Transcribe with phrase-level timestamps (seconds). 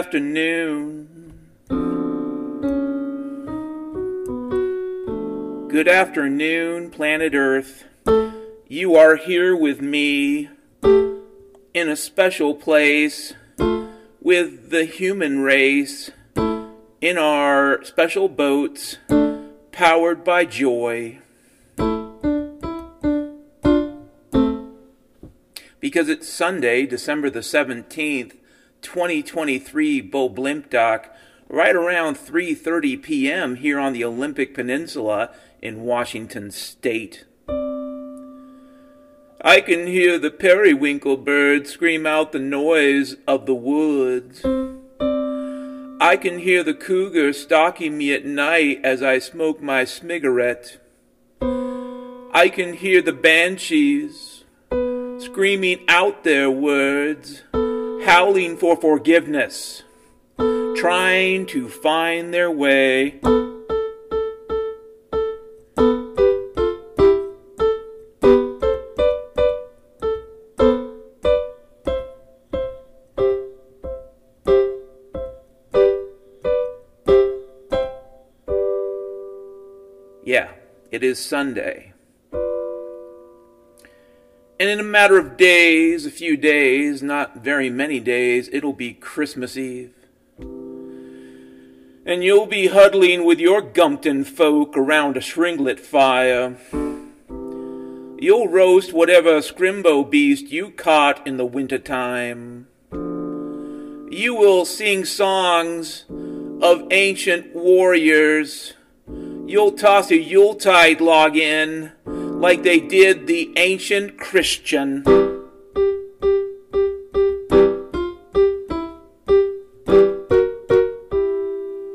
[0.00, 1.34] Afternoon.
[5.68, 7.84] Good afternoon, planet Earth.
[8.66, 10.48] You are here with me
[11.74, 13.34] in a special place
[14.22, 16.10] with the human race
[17.02, 18.96] in our special boats
[19.70, 21.18] powered by joy.
[25.78, 28.39] Because it's Sunday, December the 17th,
[28.82, 31.14] 2023, Bo Blimp Doc,
[31.48, 33.56] right around 3:30 p.m.
[33.56, 37.24] here on the Olympic Peninsula in Washington state.
[39.42, 44.44] I can hear the periwinkle bird scream out the noise of the woods.
[46.02, 50.78] I can hear the cougar stalking me at night as I smoke my cigarette.
[52.32, 54.44] I can hear the banshees
[55.18, 57.42] screaming out their words,
[58.04, 59.82] howling for forgiveness,
[60.76, 63.20] trying to find their way.
[80.24, 80.50] Yeah,
[80.90, 81.92] it is Sunday.
[84.60, 88.92] And in a matter of days, a few days, not very many days, it'll be
[88.92, 89.94] Christmas Eve.
[92.04, 96.58] And you'll be huddling with your Gumpton folk around a shringlet fire.
[98.18, 102.68] You'll roast whatever scrimbo beast you caught in the winter time.
[104.10, 106.04] You will sing songs
[106.60, 108.74] of ancient warriors.
[109.06, 111.92] You'll toss a Yuletide log in
[112.40, 115.02] like they did the ancient Christian.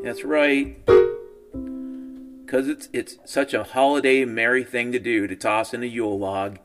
[0.03, 0.77] That's right.
[2.45, 6.19] Cause it's it's such a holiday merry thing to do to toss in a Yule
[6.19, 6.59] log.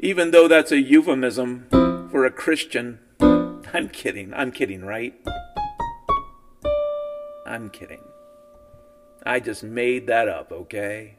[0.00, 1.68] Even though that's a euphemism
[2.10, 2.98] for a Christian.
[3.20, 4.34] I'm kidding.
[4.34, 5.14] I'm kidding, right?
[7.46, 8.02] I'm kidding.
[9.24, 11.16] I just made that up, okay?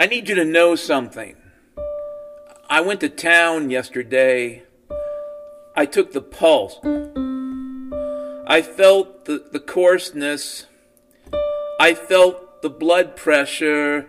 [0.00, 1.34] I need you to know something.
[2.70, 4.62] I went to town yesterday.
[5.74, 6.78] I took the pulse.
[8.46, 10.66] I felt the, the coarseness.
[11.80, 14.06] I felt the blood pressure.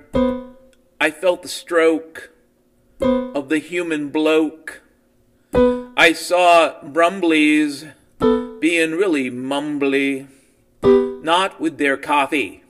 [1.01, 2.33] I felt the stroke
[3.01, 4.83] of the human bloke.
[5.51, 7.94] I saw Brumblies
[8.59, 10.28] being really mumbly,
[10.83, 12.63] not with their coffee,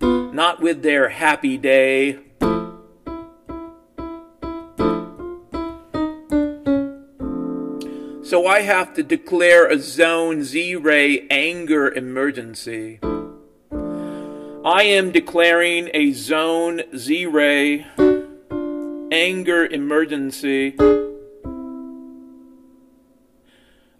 [0.00, 2.23] not with their happy day.
[8.46, 13.00] I have to declare a Zone Z Ray anger emergency.
[13.72, 17.86] I am declaring a Zone Z Ray
[19.10, 20.76] anger emergency.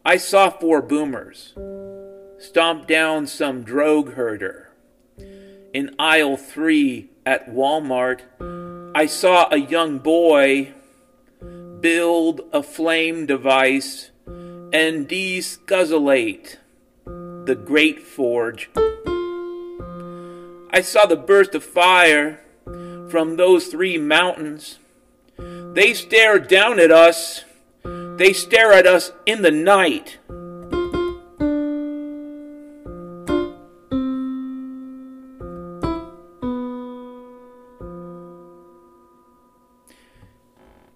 [0.04, 1.54] I saw four boomers
[2.38, 4.71] stomp down some drogue herder.
[5.72, 8.21] In aisle three at Walmart,
[8.94, 10.75] I saw a young boy
[11.81, 14.10] build a flame device
[14.74, 16.56] and descuzzulate
[17.04, 18.68] the great forge.
[20.70, 22.40] I saw the burst of fire
[23.08, 24.80] from those three mountains.
[25.38, 27.44] They stare down at us.
[27.84, 30.18] They stare at us in the night.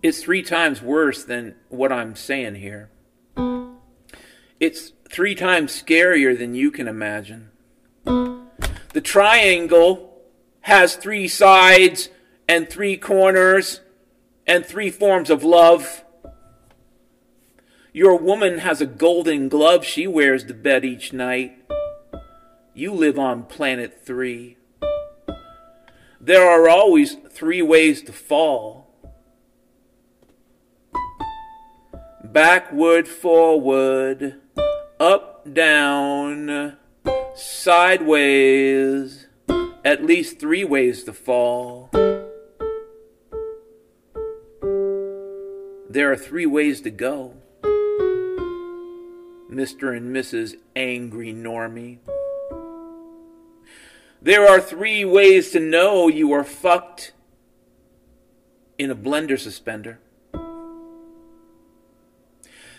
[0.03, 2.91] It's three times worse than what I'm saying here.
[4.61, 7.51] It's three times scarier than you can imagine.
[8.05, 10.21] The triangle
[10.63, 12.09] has three sides
[12.49, 13.81] and three corners
[14.47, 16.05] and three forms of love.
[17.93, 21.59] Your woman has a golden glove she wears to bed each night.
[22.75, 24.57] You live on planet three.
[26.21, 28.91] There are always three ways to fall.
[32.25, 34.41] Backward, forward,
[35.01, 36.77] up, down,
[37.35, 39.27] sideways,
[39.85, 41.89] at least three ways to fall.
[45.91, 47.35] There are three ways to go.
[49.51, 49.97] Mr.
[49.97, 50.57] and Mrs.
[50.77, 51.99] Angry Normie.
[54.21, 57.13] There are three ways to know you are fucked
[58.77, 60.01] in a blender suspender.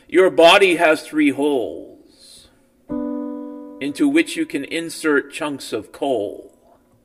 [0.07, 1.98] Your body has three holes
[3.81, 6.55] into which you can insert chunks of coal.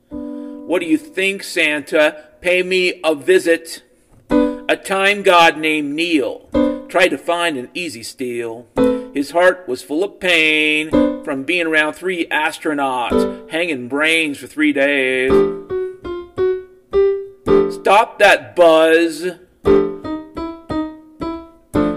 [0.09, 2.25] What do you think, Santa?
[2.41, 3.83] Pay me a visit.
[4.67, 6.49] A time god named Neil
[6.89, 8.67] tried to find an easy steal.
[9.13, 10.89] His heart was full of pain
[11.23, 15.31] from being around three astronauts hanging brains for three days.
[17.73, 19.27] Stop that buzz.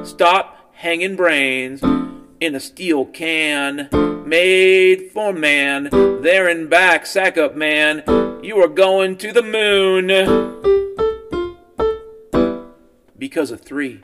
[0.06, 1.82] Stop hanging brains
[2.40, 3.88] in a steel can
[4.28, 5.88] made for man.
[6.22, 8.02] There and back, sack up, man.
[8.42, 10.08] You are going to the moon
[13.18, 14.02] because of three.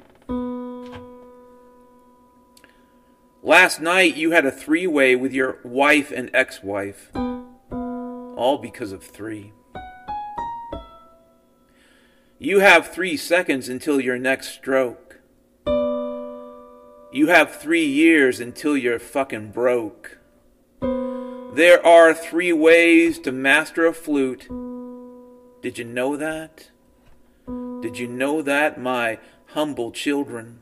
[3.43, 8.93] Last night you had a three way with your wife and ex wife, all because
[8.93, 9.53] of three.
[12.39, 15.14] You have three seconds until your next stroke.
[17.15, 20.19] You have three years until you're fucking broke.
[20.81, 24.49] There are three ways to master a flute.
[25.63, 26.71] Did you know that?
[27.47, 29.21] Did you know that, my
[29.51, 30.59] humble children?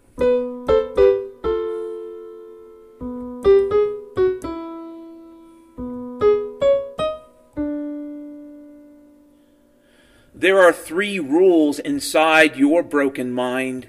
[10.35, 13.89] There are three rules inside your broken mind.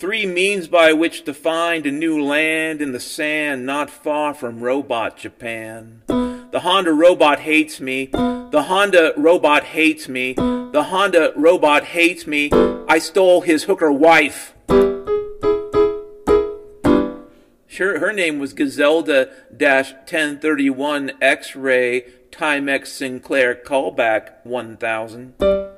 [0.00, 4.62] Three means by which to find a new land in the sand not far from
[4.62, 6.00] Robot Japan.
[6.06, 8.06] The Honda robot hates me.
[8.06, 10.32] The Honda robot hates me.
[10.32, 12.48] The Honda robot hates me.
[12.88, 14.54] I stole his hooker wife.
[17.66, 25.69] Sure, her name was Gazelda 1031 X ray Timex Sinclair callback 1000.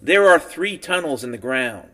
[0.00, 1.90] There are three tunnels in the ground.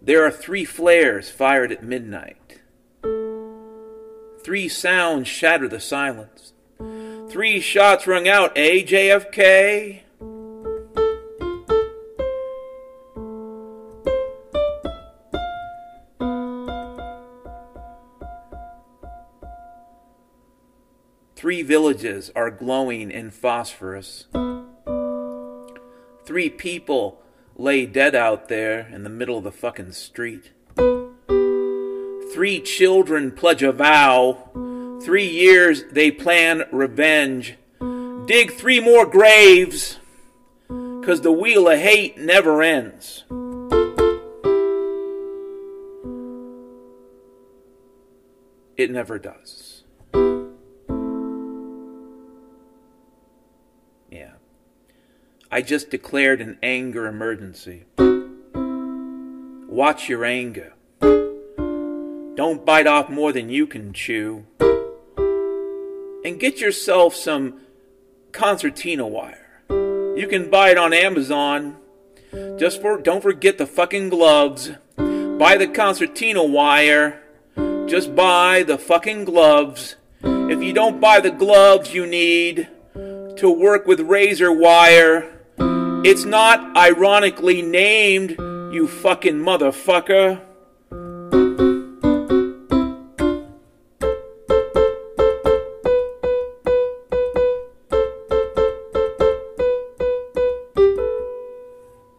[0.00, 2.60] There are three flares fired at midnight.
[4.44, 6.52] Three sounds shatter the silence.
[7.28, 10.00] Three shots rung out, AJFK.
[21.34, 24.26] Three villages are glowing in phosphorus.
[26.32, 27.20] Three people
[27.58, 30.52] lay dead out there in the middle of the fucking street.
[32.32, 34.48] Three children pledge a vow.
[35.04, 37.56] Three years they plan revenge.
[38.24, 39.98] Dig three more graves,
[40.68, 43.24] cause the wheel of hate never ends.
[48.78, 49.81] It never does.
[55.54, 57.84] I just declared an anger emergency.
[59.68, 60.72] Watch your anger.
[62.34, 64.46] Don't bite off more than you can chew.
[66.24, 67.60] And get yourself some
[68.32, 69.60] concertina wire.
[69.68, 71.76] You can buy it on Amazon.
[72.56, 74.70] Just for don't forget the fucking gloves.
[74.96, 77.20] Buy the concertina wire.
[77.86, 79.96] Just buy the fucking gloves.
[80.22, 85.31] If you don't buy the gloves you need to work with razor wire,
[86.04, 88.30] it's not ironically named,
[88.72, 90.40] you fucking motherfucker.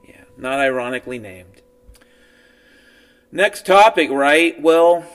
[0.07, 1.61] Yeah, not ironically named.
[3.33, 4.61] Next topic, right?
[4.61, 5.05] Well,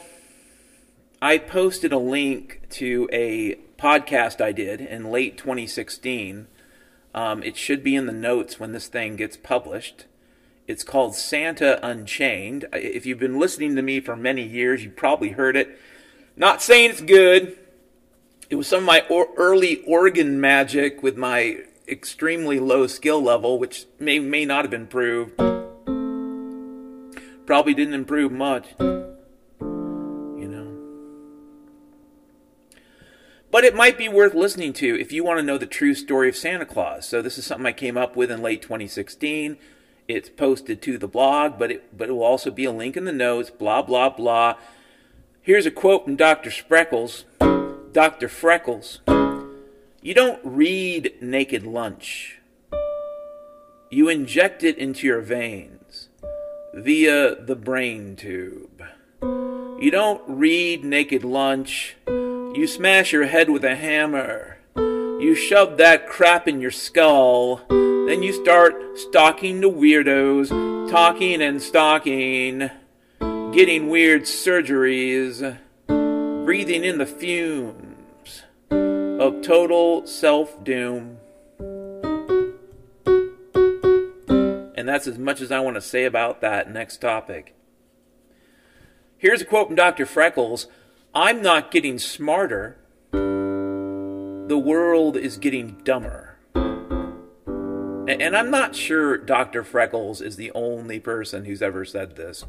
[1.23, 6.49] I posted a link to a podcast I did in late 2016
[7.15, 10.07] um, it should be in the notes when this thing gets published.
[10.67, 12.67] It's called Santa Unchained.
[12.73, 15.79] If you've been listening to me for many years, you probably heard it.
[16.37, 17.59] Not saying it's good.
[18.51, 23.59] It was some of my or- early organ magic with my extremely low skill level,
[23.59, 25.37] which may may not have improved.
[27.47, 28.67] Probably didn't improve much.
[33.51, 36.29] But it might be worth listening to if you want to know the true story
[36.29, 37.07] of Santa Claus.
[37.07, 39.57] So this is something I came up with in late 2016.
[40.07, 43.05] It's posted to the blog, but it but it will also be a link in
[43.05, 43.51] the notes.
[43.51, 44.57] Blah blah blah.
[45.43, 46.51] Here's a quote from Dr.
[46.51, 47.25] Freckles.
[47.93, 48.29] Dr.
[48.29, 49.01] Freckles.
[50.03, 52.39] You don't read Naked Lunch.
[53.91, 56.09] You inject it into your veins
[56.75, 58.83] via the brain tube.
[59.23, 61.97] You don't read Naked Lunch.
[62.59, 64.59] You smash your head with a hammer.
[64.75, 67.61] You shove that crap in your skull.
[67.69, 72.69] Then you start stalking the weirdos, talking and stalking,
[73.53, 81.19] getting weird surgeries, breathing in the fumes of total self doom.
[84.77, 87.55] And that's as much as I want to say about that next topic.
[89.17, 90.07] Here's a quote from Dr.
[90.07, 90.67] Freckles
[91.15, 92.79] I'm not getting smarter,
[93.13, 96.39] the world is getting dumber.
[98.09, 99.63] And I'm not sure Dr.
[99.63, 102.45] Freckles is the only person who's ever said this.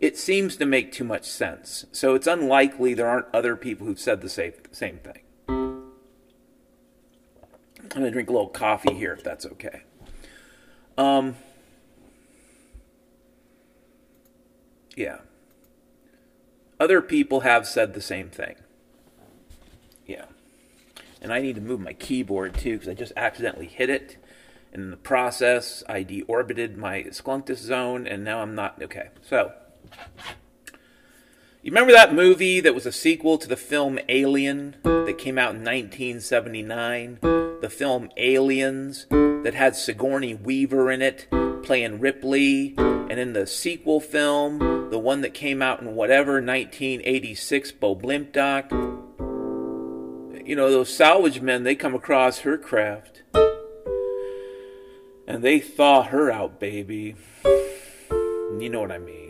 [0.00, 1.84] It seems to make too much sense.
[1.92, 5.20] So it's unlikely there aren't other people who've said the same, same thing.
[7.80, 9.82] I'm going to drink a little coffee here if that's okay.
[10.96, 11.36] Um,
[14.96, 15.18] yeah.
[16.80, 18.56] Other people have said the same thing.
[20.06, 20.26] Yeah.
[21.20, 24.16] And I need to move my keyboard too because I just accidentally hit it.
[24.72, 28.80] And in the process, I deorbited my Sklunctus zone and now I'm not.
[28.82, 29.08] Okay.
[29.22, 29.52] So,
[31.68, 35.50] you remember that movie that was a sequel to the film Alien that came out
[35.50, 37.18] in 1979?
[37.20, 41.26] The film Aliens that had Sigourney Weaver in it
[41.62, 42.74] playing Ripley.
[42.78, 48.70] And in the sequel film, the one that came out in whatever 1986, Bo Blimpdock,
[50.48, 53.24] you know, those salvage men, they come across her craft.
[55.26, 57.14] And they thaw her out, baby.
[57.44, 59.27] You know what I mean.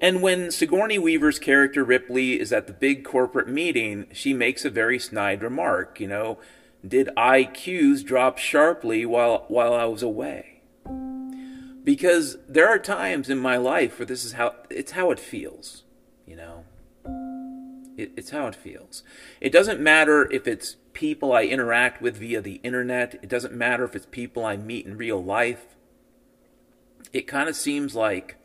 [0.00, 4.70] And when Sigourney Weaver's character Ripley is at the big corporate meeting, she makes a
[4.70, 6.38] very snide remark, you know,
[6.86, 10.60] did IQs drop sharply while while I was away?
[11.82, 15.82] Because there are times in my life where this is how it's how it feels,
[16.26, 16.64] you know.
[17.96, 19.02] It, it's how it feels.
[19.40, 23.18] It doesn't matter if it's people I interact with via the internet.
[23.22, 25.74] It doesn't matter if it's people I meet in real life.
[27.12, 28.36] It kind of seems like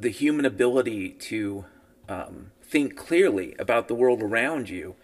[0.00, 1.64] the human ability to
[2.08, 4.94] um, think clearly about the world around you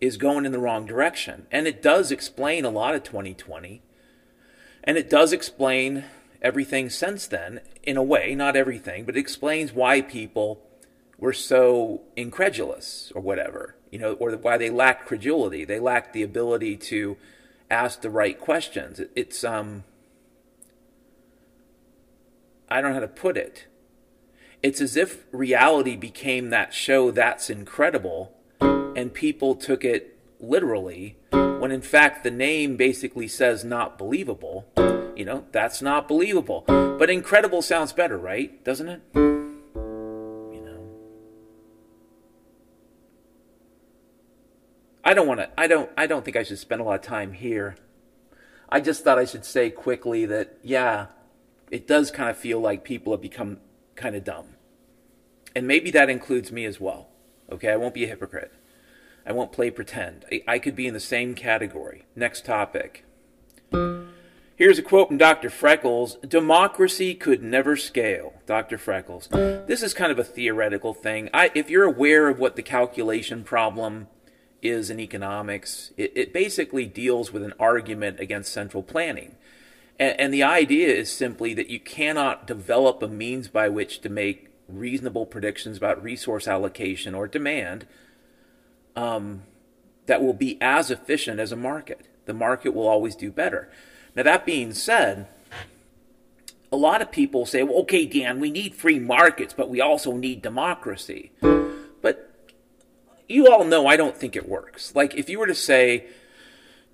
[0.00, 1.46] is going in the wrong direction.
[1.50, 3.82] And it does explain a lot of 2020.
[4.84, 6.04] And it does explain
[6.40, 10.62] everything since then, in a way, not everything, but it explains why people
[11.18, 15.64] were so incredulous or whatever, you know, or why they lacked credulity.
[15.64, 17.18] They lacked the ability to
[17.70, 19.02] ask the right questions.
[19.14, 19.84] It's, um,
[22.70, 23.66] I don't know how to put it.
[24.62, 31.70] It's as if reality became that show that's incredible and people took it literally when
[31.70, 34.66] in fact the name basically says not believable.
[35.16, 36.64] You know, that's not believable.
[36.66, 38.62] But incredible sounds better, right?
[38.64, 39.02] Doesn't it?
[39.14, 40.90] You know.
[45.02, 47.02] I don't want to I don't I don't think I should spend a lot of
[47.02, 47.76] time here.
[48.68, 51.06] I just thought I should say quickly that yeah,
[51.70, 53.58] it does kind of feel like people have become
[54.00, 54.56] kind of dumb.
[55.54, 57.08] And maybe that includes me as well.
[57.50, 58.52] Okay, I won't be a hypocrite.
[59.26, 60.24] I won't play pretend.
[60.32, 62.06] I, I could be in the same category.
[62.16, 63.04] Next topic.
[64.56, 65.50] Here's a quote from Dr.
[65.50, 68.34] Freckles Democracy could never scale.
[68.46, 68.78] Dr.
[68.78, 69.28] Freckles.
[69.28, 71.30] This is kind of a theoretical thing.
[71.32, 74.08] I, if you're aware of what the calculation problem
[74.62, 79.36] is in economics, it, it basically deals with an argument against central planning.
[80.00, 84.08] And, and the idea is simply that you cannot develop a means by which to
[84.08, 87.86] make reasonable predictions about resource allocation or demand
[88.96, 89.42] um,
[90.06, 92.06] that will be as efficient as a market.
[92.24, 93.70] The market will always do better.
[94.16, 95.28] Now, that being said,
[96.72, 100.12] a lot of people say, well, okay, Dan, we need free markets, but we also
[100.12, 101.32] need democracy.
[102.00, 102.32] But
[103.28, 104.94] you all know I don't think it works.
[104.94, 106.06] Like, if you were to say,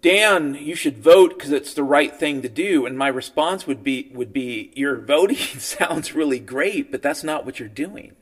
[0.06, 3.82] Dan, you should vote because it's the right thing to do, and my response would
[3.82, 8.14] be would be, your voting sounds really great, but that's not what you're doing.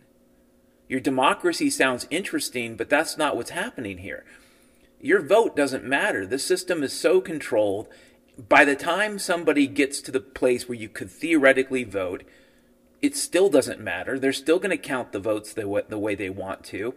[0.88, 4.24] Your democracy sounds interesting, but that's not what's happening here.
[4.98, 6.24] Your vote doesn't matter.
[6.24, 7.88] The system is so controlled.
[8.38, 12.24] By the time somebody gets to the place where you could theoretically vote,
[13.02, 14.18] it still doesn't matter.
[14.18, 16.94] They're still going to count the votes the way, the way they want to.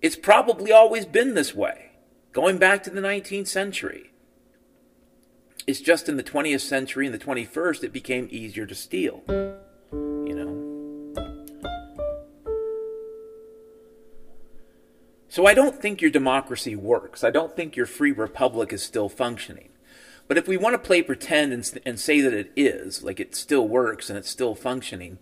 [0.00, 1.90] It's probably always been this way,
[2.32, 4.12] going back to the 19th century.
[5.66, 9.22] It's just in the 20th century and the 21st it became easier to steal.
[9.92, 10.74] You know?
[15.28, 17.24] So I don't think your democracy works.
[17.24, 19.70] I don't think your free republic is still functioning.
[20.28, 23.34] But if we want to play pretend and, and say that it is, like it
[23.34, 25.18] still works and it's still functioning,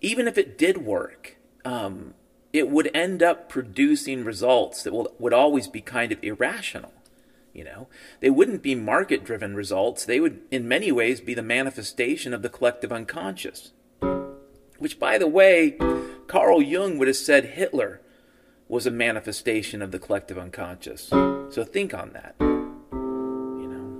[0.00, 2.14] even if it did work, um,
[2.52, 6.92] it would end up producing results that will, would always be kind of irrational.
[7.52, 7.88] You know,
[8.20, 10.04] they wouldn't be market driven results.
[10.04, 13.72] They would, in many ways, be the manifestation of the collective unconscious.
[14.78, 15.76] Which, by the way,
[16.26, 18.00] Carl Jung would have said Hitler
[18.68, 21.08] was a manifestation of the collective unconscious.
[21.08, 22.36] So think on that.
[22.40, 23.90] you know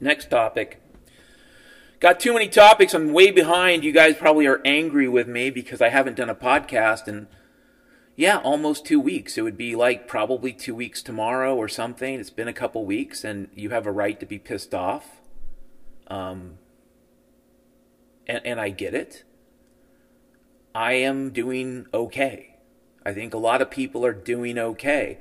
[0.00, 0.80] Next topic.
[2.00, 2.94] Got too many topics.
[2.94, 3.84] I'm way behind.
[3.84, 7.26] You guys probably are angry with me because I haven't done a podcast in,
[8.16, 9.36] yeah, almost two weeks.
[9.36, 12.18] It would be like probably two weeks tomorrow or something.
[12.18, 15.20] It's been a couple weeks, and you have a right to be pissed off.
[16.06, 16.58] Um,
[18.26, 19.24] and, and I get it.
[20.74, 22.56] I am doing okay.
[23.04, 25.18] I think a lot of people are doing okay.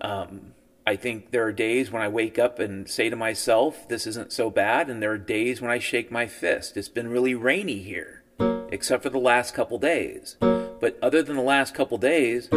[0.00, 0.54] Um,
[0.86, 4.32] I think there are days when I wake up and say to myself, this isn't
[4.32, 6.76] so bad, and there are days when I shake my fist.
[6.76, 8.19] It's been really rainy here,
[8.70, 10.36] except for the last couple days.
[10.40, 12.48] But other than the last couple days,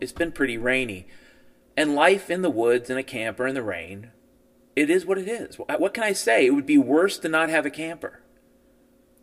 [0.00, 1.06] it's been pretty rainy.
[1.76, 4.10] And life in the woods in a camper in the rain,
[4.76, 5.56] it is what it is.
[5.56, 6.46] What can I say?
[6.46, 8.20] It would be worse to not have a camper.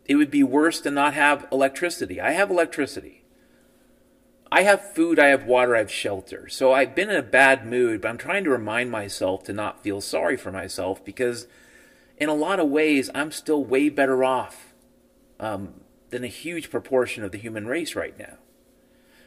[0.04, 2.20] It would be worse to not have electricity.
[2.20, 3.24] I have electricity.
[4.50, 6.46] I have food, I have water, I have shelter.
[6.48, 9.82] So I've been in a bad mood, but I'm trying to remind myself to not
[9.82, 11.46] feel sorry for myself because,
[12.18, 14.71] in a lot of ways, I'm still way better off
[15.42, 15.74] um,
[16.08, 18.38] than a huge proportion of the human race right now.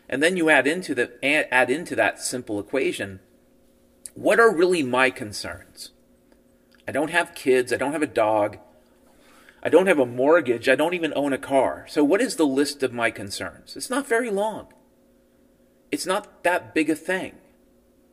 [0.10, 3.20] And then you add into the add into that simple equation,
[4.16, 5.92] what are really my concerns?
[6.88, 8.58] I don't have kids, I don't have a dog,
[9.62, 11.86] I don't have a mortgage, I don't even own a car.
[11.88, 13.76] So what is the list of my concerns?
[13.76, 14.68] It's not very long
[15.96, 17.36] it's not that big a thing.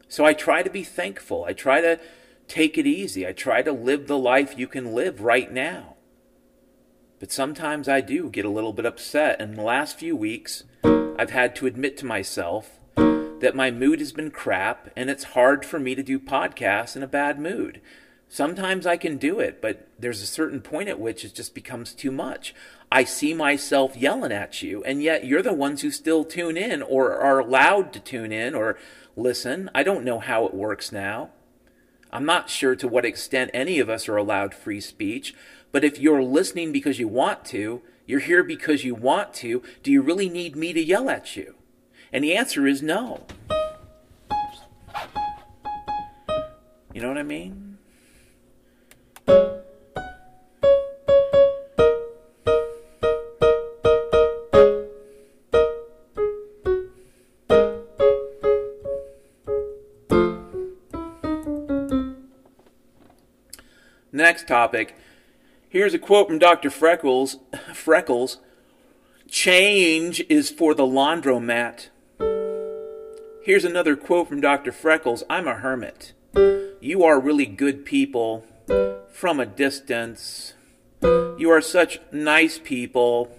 [0.09, 1.45] So I try to be thankful.
[1.45, 1.99] I try to
[2.47, 3.27] take it easy.
[3.27, 5.97] I try to live the life you can live right now.
[7.23, 9.41] But sometimes I do get a little bit upset.
[9.41, 14.01] And in the last few weeks, I've had to admit to myself that my mood
[14.01, 17.81] has been crap and it's hard for me to do podcasts in a bad mood.
[18.29, 21.93] Sometimes I can do it, but there's a certain point at which it just becomes
[21.93, 22.57] too much.
[22.91, 26.83] I see myself yelling at you, and yet you're the ones who still tune in
[26.83, 28.77] or are allowed to tune in or
[29.15, 29.71] listen.
[29.73, 31.31] I don't know how it works now.
[32.15, 35.35] I'm not sure to what extent any of us are allowed free speech,
[35.73, 39.91] but if you're listening because you want to, you're here because you want to, do
[39.91, 41.55] you really need me to yell at you?
[42.13, 43.25] And the answer is no.
[46.93, 47.79] You know what I mean?
[64.15, 64.95] Next topic.
[65.73, 66.69] Here's a quote from Dr.
[66.69, 67.39] Freckles.
[67.73, 68.37] Freckles.
[69.27, 71.89] Change is for the laundromat.
[73.43, 74.71] Here's another quote from Dr.
[74.71, 75.25] Freckles.
[75.31, 76.13] I'm a hermit.
[76.83, 78.45] You are really good people
[79.11, 80.53] from a distance.
[81.01, 83.31] You are such nice people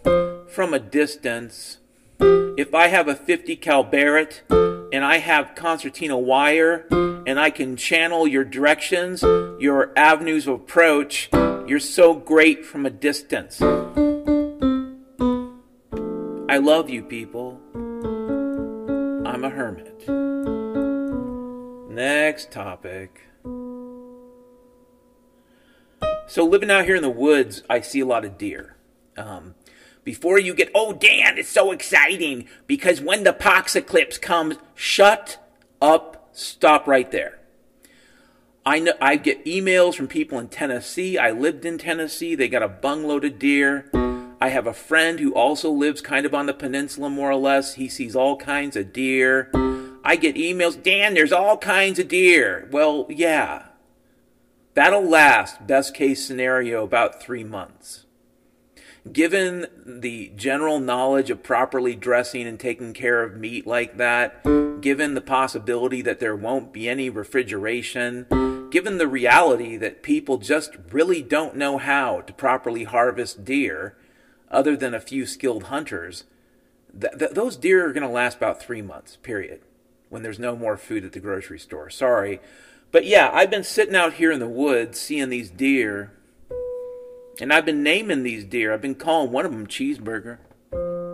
[0.50, 1.78] from a distance.
[2.19, 6.88] If I have a 50 cal Barrett and I have concertina wire
[7.28, 11.30] and I can channel your directions, your avenues of approach.
[11.65, 13.62] You're so great from a distance.
[13.62, 13.67] I
[16.58, 17.58] love you, people.
[19.26, 20.10] I'm a hermit.
[21.89, 23.30] Next topic.
[26.28, 28.76] So, living out here in the woods, I see a lot of deer.
[29.15, 29.56] Um,
[30.04, 35.38] before you get, oh, Dan, it's so exciting because when the pox eclipse comes, shut
[35.82, 37.39] up, stop right there.
[38.65, 41.17] I know I get emails from people in Tennessee.
[41.17, 42.34] I lived in Tennessee.
[42.34, 43.89] They got a bungload of deer.
[44.39, 47.73] I have a friend who also lives kind of on the peninsula, more or less.
[47.73, 49.49] He sees all kinds of deer.
[50.06, 52.69] I get emails, Dan, there's all kinds of deer.
[52.71, 53.67] Well, yeah.
[54.76, 58.06] That'll last, best case scenario, about three months.
[59.12, 64.41] Given the general knowledge of properly dressing and taking care of meat like that,
[64.80, 68.26] given the possibility that there won't be any refrigeration,
[68.74, 73.96] given the reality that people just really don't know how to properly harvest deer,
[74.50, 76.24] other than a few skilled hunters,
[77.00, 79.62] th- th- those deer are going to last about three months, period,
[80.10, 81.92] when there's no more food at the grocery store.
[81.92, 82.42] Sorry.
[82.92, 86.12] But yeah, I've been sitting out here in the woods seeing these deer
[87.40, 88.74] and I've been naming these deer.
[88.74, 90.40] I've been calling one of them Cheeseburger.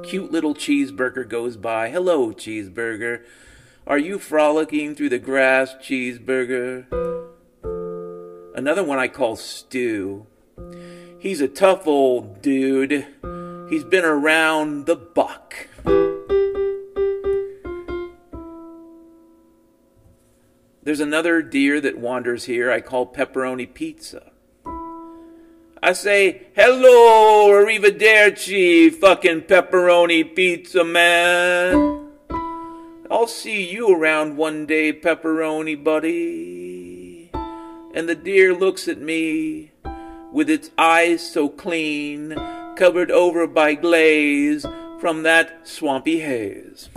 [0.05, 1.89] Cute little Cheeseburger goes by.
[1.89, 3.25] Hello, Cheeseburger.
[3.85, 6.85] Are you frolicking through the grass, Cheeseburger?
[8.59, 10.27] another one I call Stu.
[11.17, 13.07] He's a tough old dude.
[13.69, 15.67] He's been around the buck.
[20.83, 24.33] There's another deer that wanders here I call pepperoni pizza.
[25.81, 32.09] I say, hello, arrivederci, fucking pepperoni pizza man.
[33.09, 36.68] I'll see you around one day, pepperoni buddy.
[37.93, 39.71] And the deer looks at me
[40.31, 42.35] with its eyes so clean,
[42.75, 44.65] covered over by glaze
[44.99, 46.89] from that swampy haze.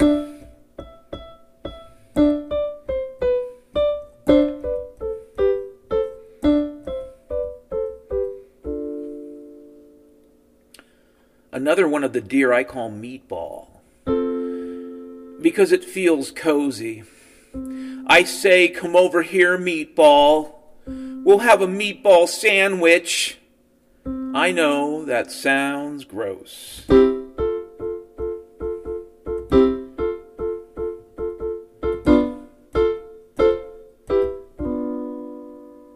[11.55, 13.69] Another one of the deer I call meatball
[15.43, 17.05] because it feels cozy.
[18.07, 20.62] I say, come over here, meatball.
[21.25, 23.39] We'll have a meatball sandwich.
[24.35, 26.85] I know that sounds gross.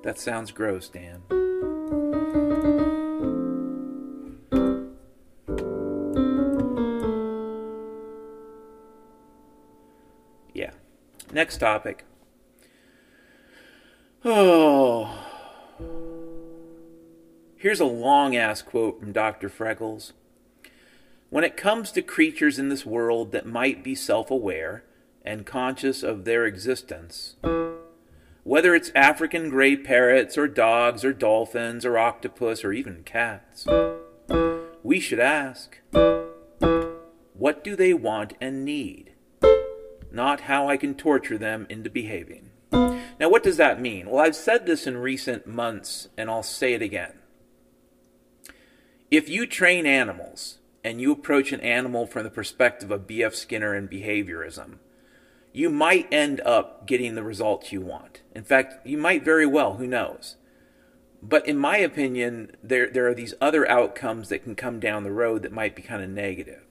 [0.05, 1.23] That sounds gross, Dan.
[10.55, 10.71] Yeah.
[11.33, 12.05] Next topic.
[17.67, 19.49] Here's a long ass quote from Dr.
[19.49, 20.13] Freckles.
[21.31, 24.85] When it comes to creatures in this world that might be self aware
[25.25, 27.35] and conscious of their existence,
[28.45, 33.67] whether it's African gray parrots or dogs or dolphins or octopus or even cats,
[34.85, 35.81] we should ask
[37.33, 39.11] what do they want and need?
[40.13, 42.51] Not how I can torture them into behaving.
[42.71, 44.09] Now, what does that mean?
[44.09, 47.15] Well, I've said this in recent months, and I'll say it again.
[49.11, 53.35] If you train animals and you approach an animal from the perspective of B.F.
[53.35, 54.79] Skinner and behaviorism,
[55.53, 58.23] you might end up getting the results you want.
[58.35, 60.37] In fact, you might very well, who knows?
[61.23, 65.13] But in my opinion, there, there are these other outcomes that can come down the
[65.13, 66.66] road that might be kind of negative.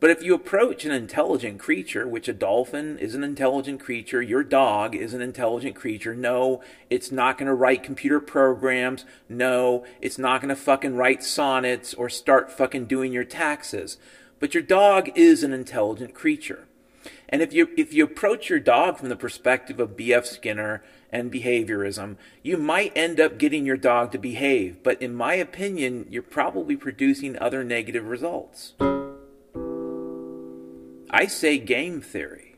[0.00, 4.42] But if you approach an intelligent creature, which a dolphin is an intelligent creature, your
[4.42, 9.04] dog is an intelligent creature, no, it's not going to write computer programs.
[9.28, 13.98] No, it's not going to fucking write sonnets or start fucking doing your taxes.
[14.38, 16.66] But your dog is an intelligent creature.
[17.28, 20.26] And if you if you approach your dog from the perspective of B.F.
[20.26, 20.82] Skinner
[21.12, 24.82] and behaviorism, you might end up getting your dog to behave.
[24.82, 28.74] But in my opinion, you're probably producing other negative results.
[31.12, 32.54] I say game theory.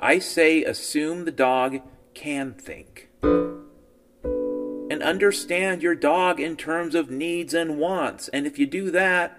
[0.00, 1.80] I say assume the dog
[2.14, 3.10] can think.
[3.22, 8.28] And understand your dog in terms of needs and wants.
[8.28, 9.38] And if you do that,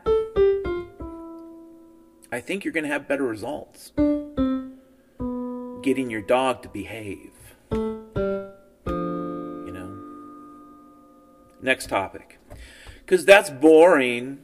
[2.31, 3.93] I think you're going to have better results.
[5.81, 7.31] Getting your dog to behave.
[7.71, 8.05] You
[9.73, 10.03] know?
[11.63, 12.37] Next topic.
[12.99, 14.41] Because that's boring.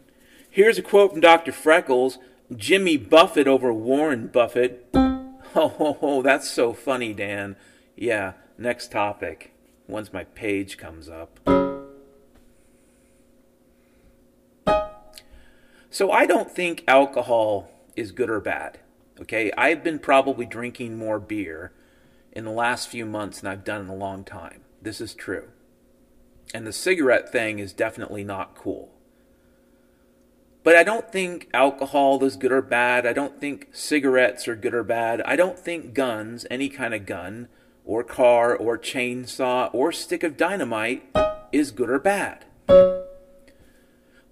[0.49, 1.51] Here's a quote from Dr.
[1.51, 2.17] Freckles
[2.55, 4.87] Jimmy Buffett over Warren Buffett.
[4.93, 7.55] Oh, oh, oh, that's so funny, Dan.
[7.95, 9.53] Yeah, next topic.
[9.87, 11.39] Once my page comes up.
[15.89, 18.79] So I don't think alcohol is good or bad.
[19.19, 21.73] Okay, I've been probably drinking more beer
[22.31, 24.61] in the last few months than I've done in a long time.
[24.81, 25.49] This is true.
[26.53, 28.89] And the cigarette thing is definitely not cool.
[30.63, 33.07] But I don't think alcohol is good or bad.
[33.07, 35.21] I don't think cigarettes are good or bad.
[35.23, 37.47] I don't think guns, any kind of gun,
[37.83, 41.03] or car, or chainsaw, or stick of dynamite,
[41.51, 42.45] is good or bad.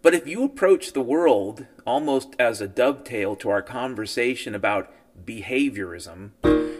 [0.01, 4.93] But if you approach the world almost as a dovetail to our conversation about
[5.25, 6.31] behaviorism,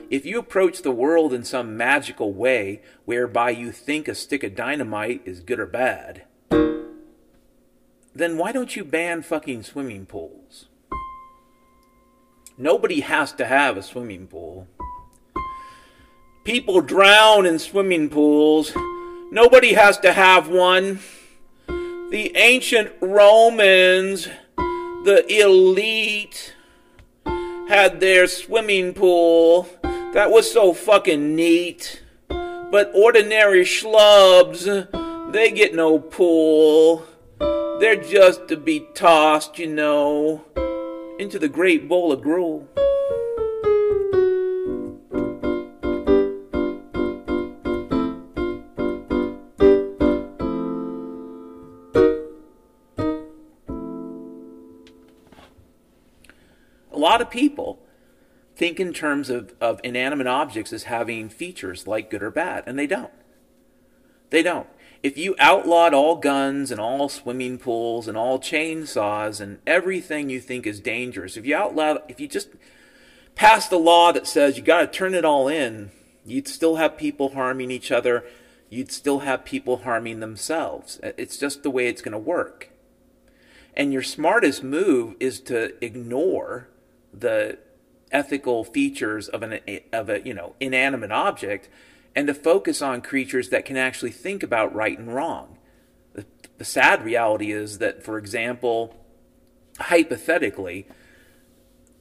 [0.10, 4.56] if you approach the world in some magical way whereby you think a stick of
[4.56, 6.24] dynamite is good or bad,
[8.15, 10.65] then why don't you ban fucking swimming pools?
[12.58, 14.67] Nobody has to have a swimming pool.
[16.43, 18.74] People drown in swimming pools.
[19.32, 21.00] Nobody has to have one.
[21.67, 26.56] The ancient Romans, the elite,
[27.69, 29.69] had their swimming pool.
[30.13, 32.02] That was so fucking neat.
[32.28, 34.65] But ordinary schlubs,
[35.32, 37.06] they get no pool.
[37.80, 40.44] They're just to be tossed, you know,
[41.18, 42.68] into the great bowl of gruel.
[56.92, 57.80] A lot of people
[58.58, 62.78] think in terms of, of inanimate objects as having features like good or bad, and
[62.78, 63.13] they don't.
[64.32, 64.68] They don't.
[65.02, 70.42] If you outlawed all guns and all swimming pools and all chainsaws and everything you
[70.42, 72.50] think is dangerous, if you outlawed, if you just
[73.36, 75.92] passed a law that says you got to turn it all in,
[76.26, 78.26] you'd still have people harming each other.
[78.70, 81.00] You'd still have people harming themselves.
[81.02, 82.70] It's just the way it's going to work.
[83.76, 86.68] And your smartest move is to ignore
[87.14, 87.58] the
[88.12, 89.60] ethical features of an
[89.94, 91.70] of a you know inanimate object
[92.15, 95.58] and to focus on creatures that can actually think about right and wrong.
[96.13, 96.26] The,
[96.58, 98.95] the sad reality is that, for example,
[99.80, 100.88] hypothetically,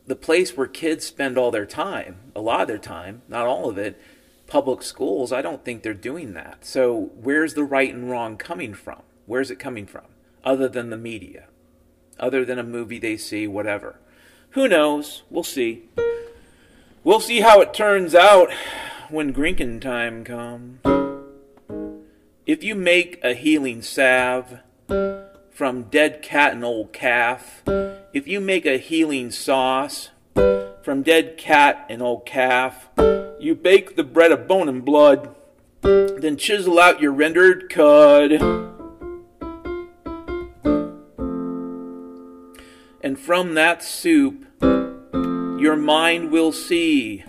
[0.07, 3.69] the place where kids spend all their time, a lot of their time, not all
[3.69, 4.01] of it,
[4.47, 6.65] public schools, I don't think they're doing that.
[6.65, 9.03] So, where's the right and wrong coming from?
[9.27, 10.07] Where's it coming from?
[10.43, 11.45] Other than the media,
[12.19, 14.01] other than a movie they see, whatever.
[14.51, 15.23] Who knows?
[15.29, 15.85] We'll see.
[17.05, 18.51] We'll see how it turns out
[19.11, 20.81] when drinking time comes.
[22.47, 24.59] If you make a healing salve
[25.51, 27.63] from dead cat and old calf,
[28.13, 32.89] if you make a healing sauce from dead cat and old calf,
[33.41, 35.35] you bake the bread of bone and blood,
[35.83, 38.33] then chisel out your rendered cud.
[43.01, 47.25] And from that soup, your mind will see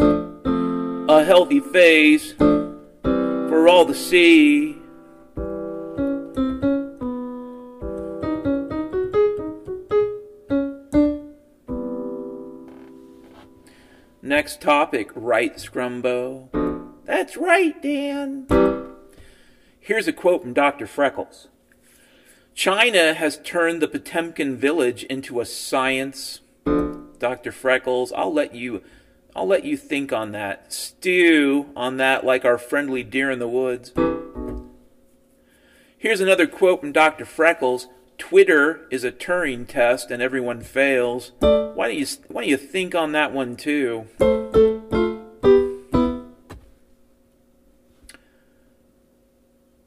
[1.10, 4.78] a healthy face for all to see.
[14.22, 16.48] Next topic, right, Scrumbo?
[17.06, 18.46] That's right, Dan.
[19.80, 20.86] Here's a quote from Dr.
[20.86, 21.48] Freckles
[22.54, 26.42] China has turned the Potemkin village into a science.
[27.18, 27.52] Dr.
[27.52, 28.84] Freckles, I'll let you
[29.36, 30.74] I'll let you think on that.
[30.74, 33.94] Stew on that like our friendly deer in the woods.
[35.98, 37.26] Here's another quote from Dr.
[37.26, 37.88] Freckles.
[38.18, 41.32] Twitter is a Turing test and everyone fails.
[41.40, 44.08] Why don't you why don't you think on that one too?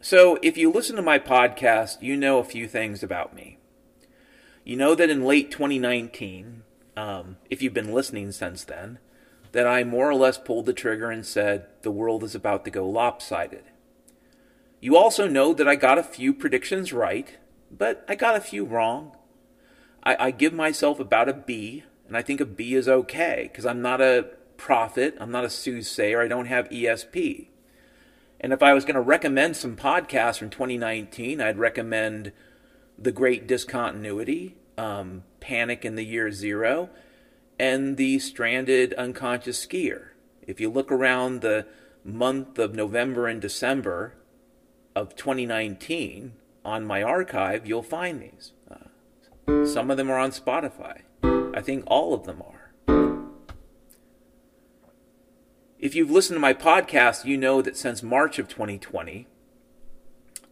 [0.01, 3.59] So, if you listen to my podcast, you know a few things about me.
[4.65, 6.65] You know that in late 2019,
[6.97, 8.99] um, if you've been listening since then,
[9.53, 12.71] that I more or less pulled the trigger and said, the world is about to
[12.71, 13.65] go lopsided.
[14.81, 17.39] You also know that I got a few predictions right,
[17.71, 19.17] but I got a few wrong.
[20.03, 23.65] I, I give myself about a B, and I think a B is okay, because
[23.65, 27.49] I'm not a prophet, I'm not a soothsayer, I don't have ESP.
[28.41, 32.33] And if I was going to recommend some podcasts from 2019, I'd recommend
[32.99, 36.91] The Great Discontinuity, um, Panic in the Year Zero,
[37.63, 40.09] and the stranded unconscious skier.
[40.45, 41.65] If you look around the
[42.05, 44.15] month of November and December
[44.97, 46.33] of 2019
[46.65, 48.51] on my archive, you'll find these.
[48.69, 51.03] Uh, some of them are on Spotify.
[51.23, 52.73] I think all of them are.
[55.79, 59.29] If you've listened to my podcast, you know that since March of 2020,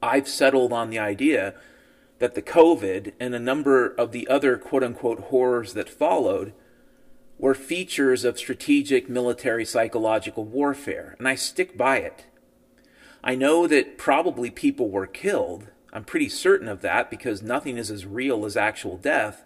[0.01, 1.55] I've settled on the idea
[2.21, 6.53] that the COVID and a number of the other quote unquote horrors that followed
[7.41, 12.27] were features of strategic military psychological warfare, and I stick by it.
[13.25, 15.69] I know that probably people were killed.
[15.91, 19.45] I'm pretty certain of that because nothing is as real as actual death.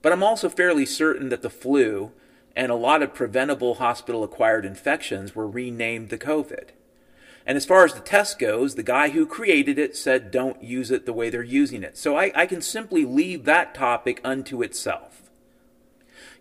[0.00, 2.12] But I'm also fairly certain that the flu
[2.56, 6.70] and a lot of preventable hospital acquired infections were renamed the COVID.
[7.44, 10.90] And as far as the test goes, the guy who created it said don't use
[10.90, 11.98] it the way they're using it.
[11.98, 15.21] So I, I can simply leave that topic unto itself.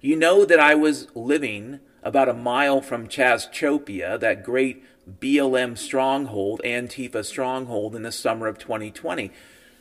[0.03, 6.59] You know that I was living about a mile from Chazchopia, that great BLM stronghold,
[6.65, 9.31] Antifa stronghold, in the summer of 2020.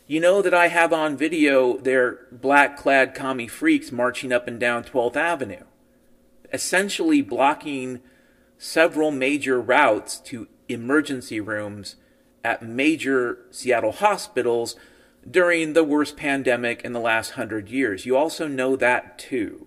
[0.06, 4.60] You know that I have on video their black clad commie freaks marching up and
[4.60, 5.64] down 12th Avenue,
[6.52, 8.00] essentially blocking
[8.58, 11.96] several major routes to emergency rooms
[12.44, 14.76] at major Seattle hospitals
[15.28, 18.04] during the worst pandemic in the last hundred years.
[18.04, 19.66] You also know that too.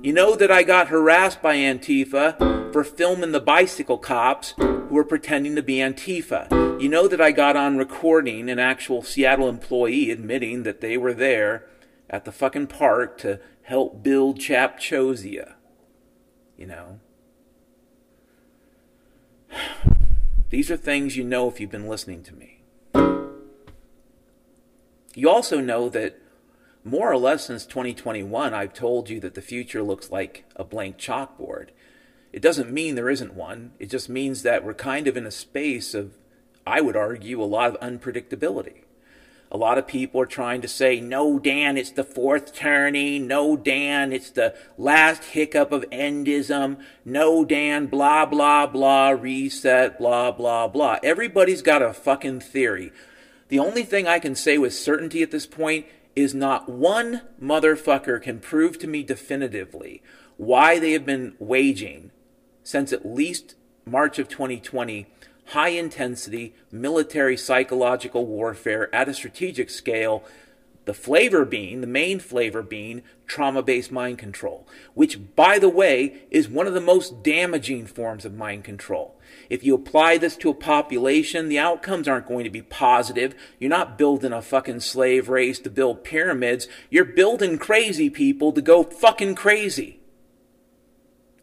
[0.00, 5.02] You know that I got harassed by Antifa for filming the bicycle cops who were
[5.02, 6.80] pretending to be Antifa.
[6.80, 11.12] You know that I got on recording an actual Seattle employee admitting that they were
[11.12, 11.66] there
[12.08, 15.54] at the fucking park to help build Chapchosia.
[16.56, 17.00] You know?
[20.50, 22.62] These are things you know if you've been listening to me.
[25.16, 26.22] You also know that
[26.84, 30.98] more or less since 2021, I've told you that the future looks like a blank
[30.98, 31.68] chalkboard.
[32.32, 33.72] It doesn't mean there isn't one.
[33.78, 36.12] It just means that we're kind of in a space of,
[36.66, 38.82] I would argue, a lot of unpredictability.
[39.50, 43.26] A lot of people are trying to say, no, Dan, it's the fourth turning.
[43.26, 46.78] No, Dan, it's the last hiccup of endism.
[47.02, 50.98] No, Dan, blah, blah, blah, reset, blah, blah, blah.
[51.02, 52.92] Everybody's got a fucking theory.
[53.48, 55.86] The only thing I can say with certainty at this point
[56.22, 60.02] is not one motherfucker can prove to me definitively
[60.36, 62.10] why they have been waging
[62.62, 63.54] since at least
[63.86, 65.06] March of 2020
[65.46, 70.22] high intensity military psychological warfare at a strategic scale.
[70.84, 76.22] The flavor being, the main flavor being trauma based mind control, which, by the way,
[76.30, 79.17] is one of the most damaging forms of mind control.
[79.48, 83.34] If you apply this to a population, the outcomes aren't going to be positive.
[83.58, 86.68] You're not building a fucking slave race to build pyramids.
[86.90, 90.00] You're building crazy people to go fucking crazy.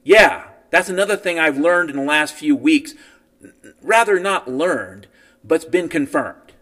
[0.03, 2.93] Yeah, that's another thing I've learned in the last few weeks
[3.81, 5.07] rather not learned,
[5.43, 6.53] but's been confirmed.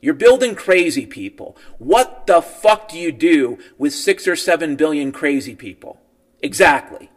[0.00, 1.56] You're building crazy people.
[1.78, 6.00] What the fuck do you do with six or seven billion crazy people?
[6.42, 7.10] Exactly.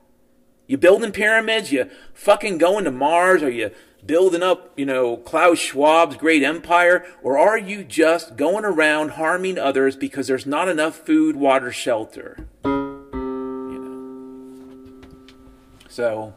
[0.67, 1.71] You building pyramids?
[1.71, 3.41] You fucking going to Mars?
[3.41, 3.71] Are you
[4.05, 7.05] building up, you know, Klaus Schwab's great empire?
[7.23, 12.47] Or are you just going around harming others because there's not enough food, water, shelter?
[12.65, 15.07] You know.
[15.87, 16.33] So,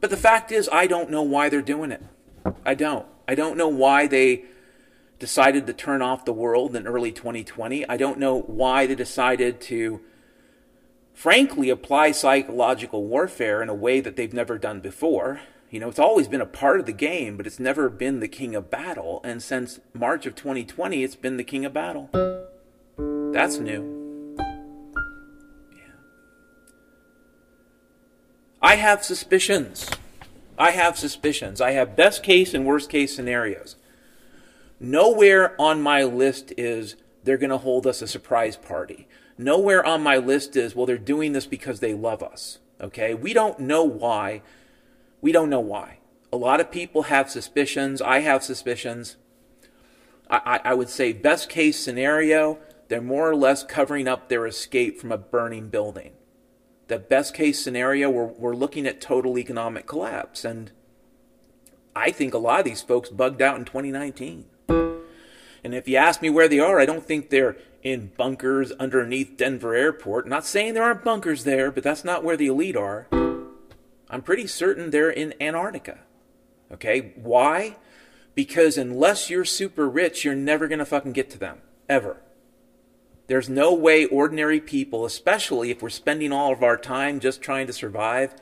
[0.00, 2.02] but the fact is, I don't know why they're doing it.
[2.64, 3.06] I don't.
[3.26, 4.44] I don't know why they
[5.18, 7.88] decided to turn off the world in early 2020.
[7.88, 10.00] I don't know why they decided to,
[11.20, 15.38] frankly, apply psychological warfare in a way that they've never done before.
[15.68, 18.26] You know, it's always been a part of the game, but it's never been the
[18.26, 19.20] king of battle.
[19.22, 22.08] And since March of 2020, it's been the king of battle.
[23.34, 24.38] That's new.
[28.62, 29.90] I have suspicions.
[30.56, 31.60] I have suspicions.
[31.60, 33.76] I have best case and worst case scenarios.
[34.80, 39.06] Nowhere on my list is they're going to hold us a surprise party.
[39.40, 42.58] Nowhere on my list is, well, they're doing this because they love us.
[42.80, 43.14] Okay?
[43.14, 44.42] We don't know why.
[45.20, 45.98] We don't know why.
[46.32, 48.00] A lot of people have suspicions.
[48.00, 49.16] I have suspicions.
[50.28, 54.46] I, I, I would say, best case scenario, they're more or less covering up their
[54.46, 56.12] escape from a burning building
[56.90, 60.44] the best case scenario, we're, we're looking at total economic collapse.
[60.44, 60.72] And
[61.94, 64.44] I think a lot of these folks bugged out in 2019.
[64.68, 69.36] And if you ask me where they are, I don't think they're in bunkers underneath
[69.36, 70.28] Denver Airport.
[70.28, 73.08] Not saying there aren't bunkers there, but that's not where the elite are.
[74.10, 75.98] I'm pretty certain they're in Antarctica.
[76.72, 77.12] Okay?
[77.16, 77.76] Why?
[78.34, 81.58] Because unless you're super rich, you're never going to fucking get to them.
[81.88, 82.20] Ever.
[83.26, 87.68] There's no way ordinary people, especially if we're spending all of our time just trying
[87.68, 88.34] to survive,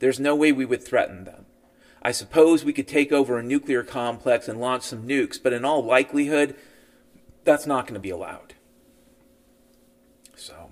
[0.00, 1.46] there's no way we would threaten them.
[2.02, 5.64] I suppose we could take over a nuclear complex and launch some nukes, but in
[5.64, 6.56] all likelihood,
[7.44, 8.54] that's not going to be allowed.
[10.36, 10.70] So,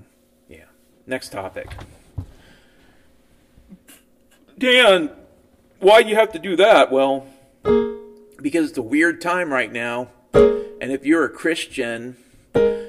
[0.48, 0.64] yeah.
[1.06, 1.70] Next topic.
[4.58, 5.10] Dan,
[5.78, 6.92] why do you have to do that?
[6.92, 7.26] Well,
[8.42, 10.08] because it's a weird time right now.
[10.34, 12.16] And if you're a Christian,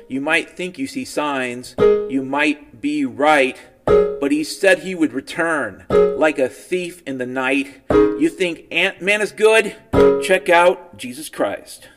[0.09, 1.75] you might think you see signs.
[1.79, 3.57] You might be right.
[3.85, 7.81] But he said he would return like a thief in the night.
[7.89, 9.75] You think Ant Man is good?
[10.23, 11.87] Check out Jesus Christ.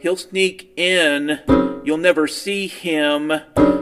[0.00, 1.40] He'll sneak in.
[1.82, 3.32] You'll never see him.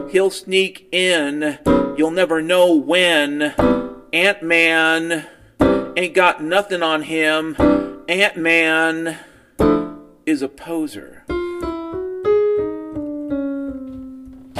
[0.09, 1.59] He'll sneak in.
[1.95, 3.53] You'll never know when.
[4.11, 5.27] Ant Man
[5.95, 7.55] ain't got nothing on him.
[8.09, 9.17] Ant Man
[10.25, 11.23] is a poser.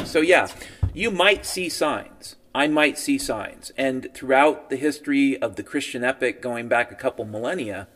[0.06, 0.48] So, yeah,
[0.94, 2.36] you might see signs.
[2.54, 3.72] I might see signs.
[3.78, 7.88] And throughout the history of the Christian epic, going back a couple millennia,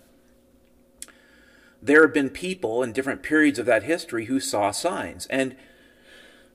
[1.81, 5.25] there have been people in different periods of that history who saw signs.
[5.27, 5.55] And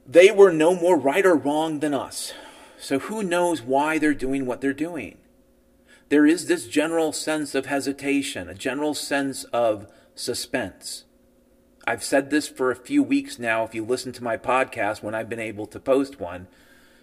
[0.07, 2.33] they were no more right or wrong than us.
[2.79, 5.19] So who knows why they're doing what they're doing?
[6.09, 11.05] There is this general sense of hesitation, a general sense of suspense.
[11.89, 13.65] I've said this for a few weeks now.
[13.65, 16.47] If you listen to my podcast when I've been able to post one,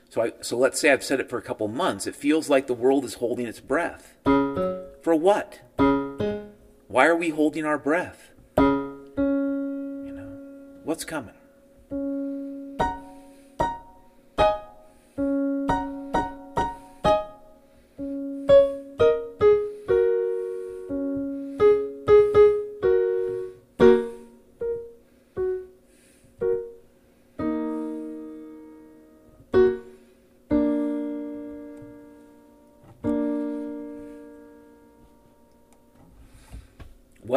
[0.10, 2.08] so I, so let's say I've said it for a couple months.
[2.08, 4.16] It feels like the world is holding its breath.
[4.24, 5.60] For what?
[6.94, 8.30] Why are we holding our breath?
[8.56, 10.30] You know,
[10.84, 11.34] what's coming?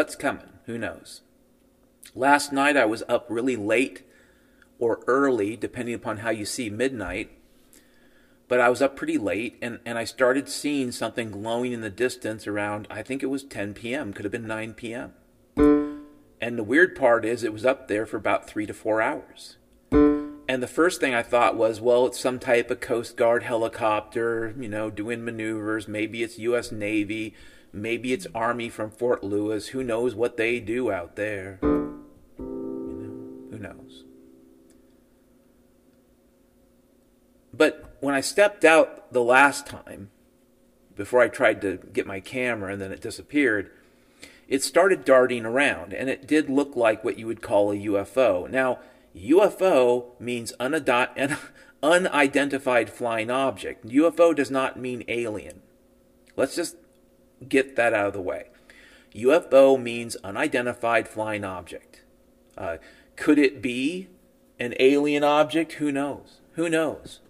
[0.06, 0.60] What's coming?
[0.66, 1.22] Who knows?
[2.14, 4.04] Last night I was up really late
[4.78, 7.32] or early, depending upon how you see midnight.
[8.46, 11.90] But I was up pretty late and, and I started seeing something glowing in the
[11.90, 15.12] distance around, I think it was 10 p.m., could have been 9 p.m.
[16.40, 19.56] And the weird part is it was up there for about three to four hours.
[19.90, 24.54] And the first thing I thought was, well, it's some type of Coast Guard helicopter,
[24.56, 25.88] you know, doing maneuvers.
[25.88, 26.70] Maybe it's U.S.
[26.70, 27.34] Navy.
[27.76, 29.68] Maybe it's Army from Fort Lewis.
[29.68, 31.58] Who knows what they do out there?
[31.62, 31.68] You
[32.38, 34.04] know, who knows?
[37.52, 40.10] But when I stepped out the last time,
[40.94, 43.70] before I tried to get my camera and then it disappeared,
[44.48, 48.48] it started darting around and it did look like what you would call a UFO.
[48.48, 48.78] Now,
[49.14, 51.36] UFO means an
[51.82, 53.86] unidentified flying object.
[53.86, 55.60] UFO does not mean alien.
[56.36, 56.76] Let's just
[57.48, 58.46] get that out of the way.
[59.14, 62.02] UFO means unidentified flying object.
[62.56, 62.76] Uh,
[63.16, 64.08] could it be
[64.58, 65.74] an alien object?
[65.74, 66.40] Who knows?
[66.52, 67.20] Who knows?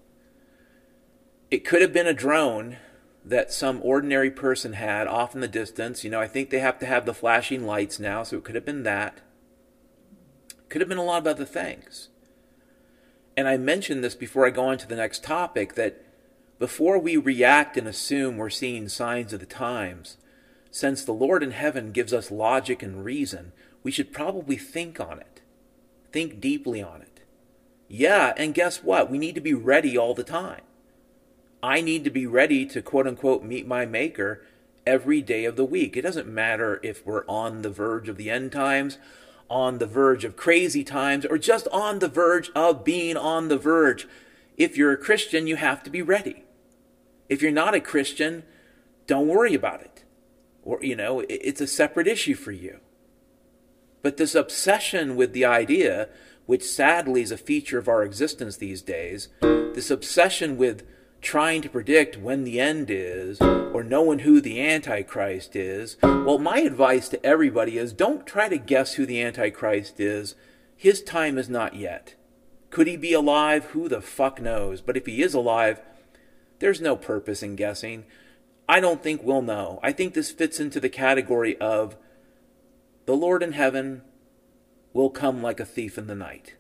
[1.51, 2.79] It could have been a drone
[3.25, 6.05] that some ordinary person had off in the distance.
[6.05, 8.55] You know, I think they have to have the flashing lights now, so it could
[8.55, 9.21] have been that.
[10.69, 12.09] Could have been a lot of other things.
[13.37, 16.03] And I mentioned this before I go on to the next topic that
[16.59, 20.17] before we react and assume we're seeing signs of the times,
[20.71, 23.53] since the Lord in heaven gives us logic and reason,
[23.83, 25.43] we should probably think on it.
[26.13, 27.21] Think deeply on it.
[27.89, 29.11] Yeah, and guess what?
[29.11, 30.63] We need to be ready all the time.
[31.63, 34.43] I need to be ready to quote unquote meet my maker
[34.87, 35.97] every day of the week.
[35.97, 38.99] It doesn't matter if we're on the verge of the end times,
[39.51, 43.59] on the verge of crazy times, or just on the verge of being on the
[43.59, 44.09] verge.
[44.57, 46.46] If you're a Christian, you have to be ready.
[47.29, 48.45] If you're not a Christian,
[49.07, 50.05] don't worry about it.
[50.63, 52.81] Or, you know, it's a separate issue for you.
[54.03, 56.09] But this obsession with the idea,
[56.47, 60.85] which sadly is a feature of our existence these days, this obsession with
[61.21, 66.59] trying to predict when the end is or knowing who the Antichrist is, well, my
[66.59, 70.35] advice to everybody is don't try to guess who the Antichrist is.
[70.77, 72.15] His time is not yet.
[72.71, 73.67] Could he be alive?
[73.67, 74.81] Who the fuck knows?
[74.81, 75.81] But if he is alive,
[76.59, 78.05] there's no purpose in guessing.
[78.69, 79.79] I don't think we'll know.
[79.83, 81.97] I think this fits into the category of
[83.07, 84.03] the Lord in heaven
[84.93, 86.55] will come like a thief in the night.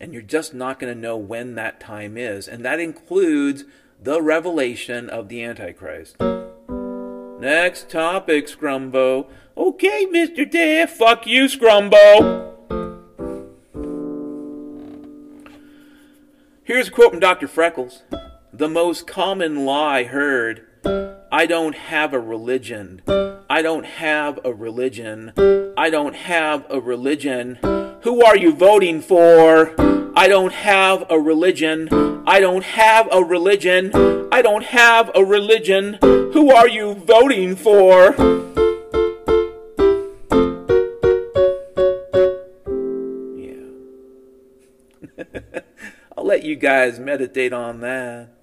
[0.00, 2.48] And you're just not going to know when that time is.
[2.48, 3.64] And that includes
[4.02, 6.16] the revelation of the Antichrist.
[7.38, 9.28] Next topic, Scrumbo.
[9.56, 10.50] Okay, Mr.
[10.50, 12.48] Dave, fuck you, Scrumbo.
[16.64, 17.46] Here's a quote from Dr.
[17.46, 18.02] Freckles.
[18.60, 20.66] The most common lie heard
[21.32, 23.00] I don't have a religion.
[23.48, 25.32] I don't have a religion.
[25.78, 27.58] I don't have a religion.
[28.02, 29.74] Who are you voting for?
[30.14, 31.88] I don't have a religion.
[32.26, 34.28] I don't have a religion.
[34.30, 35.96] I don't have a religion.
[36.02, 38.14] Who are you voting for?
[43.40, 43.70] Yeah.
[46.14, 48.39] I'll let you guys meditate on that.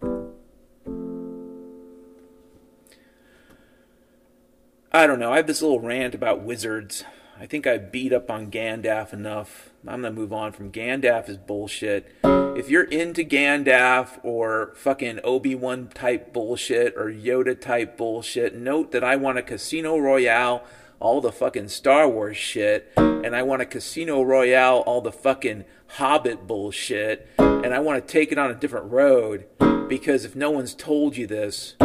[4.91, 5.33] I don't know.
[5.33, 7.03] I have this little rant about wizards.
[7.39, 9.69] I think I beat up on Gandalf enough.
[9.85, 12.11] I'm gonna move on from Gandalf is bullshit.
[12.23, 18.91] If you're into Gandalf or fucking Obi Wan type bullshit or Yoda type bullshit, note
[18.93, 20.63] that I want a Casino Royale,
[20.99, 25.65] all the fucking Star Wars shit, and I want a Casino Royale, all the fucking
[25.97, 29.45] Hobbit bullshit, and I want to take it on a different road
[29.87, 31.75] because if no one's told you this,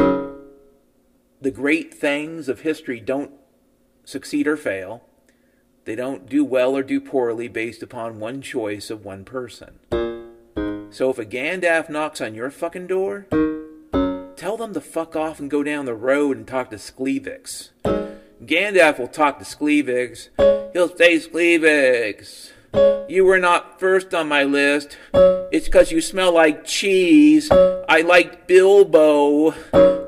[1.42, 3.32] the great things of history don't
[4.04, 5.02] succeed or fail
[5.84, 9.78] they don't do well or do poorly based upon one choice of one person.
[10.90, 13.26] So if a Gandalf knocks on your fucking door,
[14.36, 17.70] tell them to fuck off and go down the road and talk to Skleevix.
[18.44, 20.28] Gandalf will talk to Skleevix.
[20.72, 22.51] He'll say, Skleevix,
[23.08, 24.96] you were not first on my list.
[25.52, 27.50] It's because you smell like cheese.
[27.50, 29.50] I liked Bilbo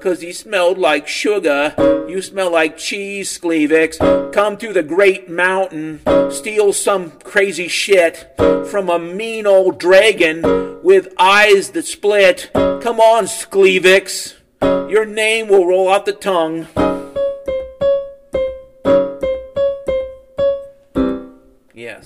[0.05, 1.75] because he smelled like sugar.
[2.09, 4.33] You smell like cheese, Skleevix.
[4.33, 6.01] Come to the great mountain,
[6.31, 8.35] steal some crazy shit
[8.71, 12.51] from a mean old dragon with eyes that split.
[12.55, 14.35] Come on, Skleevix.
[14.63, 16.67] Your name will roll off the tongue.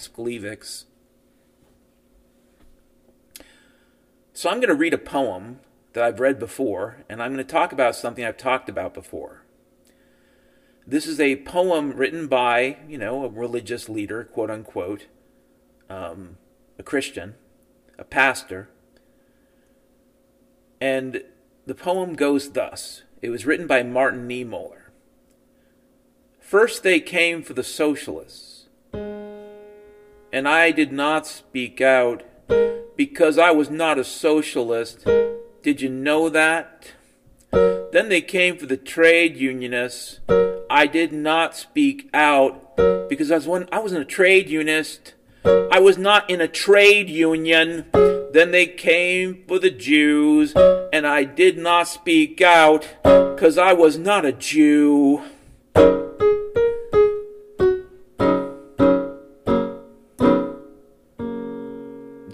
[0.07, 0.85] Gleevix.
[4.33, 5.59] So I'm going to read a poem
[5.95, 9.43] that I've read before, and I'm going to talk about something I've talked about before.
[10.87, 15.07] This is a poem written by, you know, a religious leader, quote unquote,
[15.91, 16.37] um,
[16.79, 17.35] a Christian,
[17.99, 18.69] a pastor.
[20.81, 21.23] And
[21.67, 24.83] the poem goes thus it was written by Martin Niemöller.
[26.41, 28.58] First they came for the socialists,
[30.39, 32.23] and I did not speak out
[32.97, 35.05] because I was not a socialist.
[35.65, 36.93] Did you know that?
[37.51, 40.21] Then they came for the trade unionists.
[40.71, 42.77] I did not speak out
[43.09, 45.15] because I was one I wasn't a trade unionist.
[45.45, 47.87] I was not in a trade union.
[48.33, 50.53] Then they came for the Jews,
[50.93, 55.21] and I did not speak out because I was not a Jew.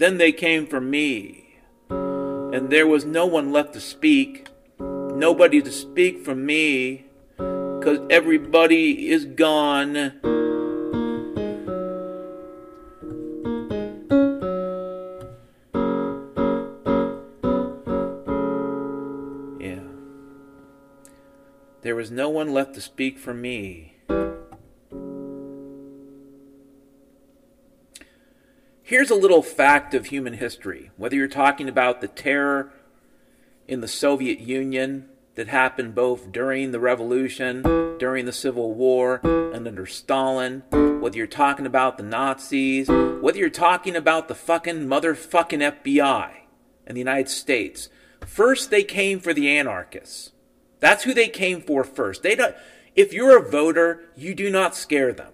[0.05, 1.55] Then they came for me,
[1.89, 4.47] and there was no one left to speak,
[4.77, 7.05] nobody to speak for me,
[7.37, 9.95] because everybody is gone.
[19.59, 19.87] Yeah.
[21.81, 23.94] There was no one left to speak for me.
[28.87, 30.91] Here's a little fact of human history.
[30.95, 32.71] Whether you're talking about the terror
[33.67, 37.63] in the Soviet Union that happened both during the revolution,
[37.97, 43.49] during the Civil War, and under Stalin, whether you're talking about the Nazis, whether you're
[43.49, 46.29] talking about the fucking motherfucking FBI
[46.85, 47.89] and the United States,
[48.23, 50.31] first they came for the anarchists.
[50.79, 52.21] That's who they came for first.
[52.21, 52.55] They don't
[52.93, 55.33] if you're a voter, you do not scare them.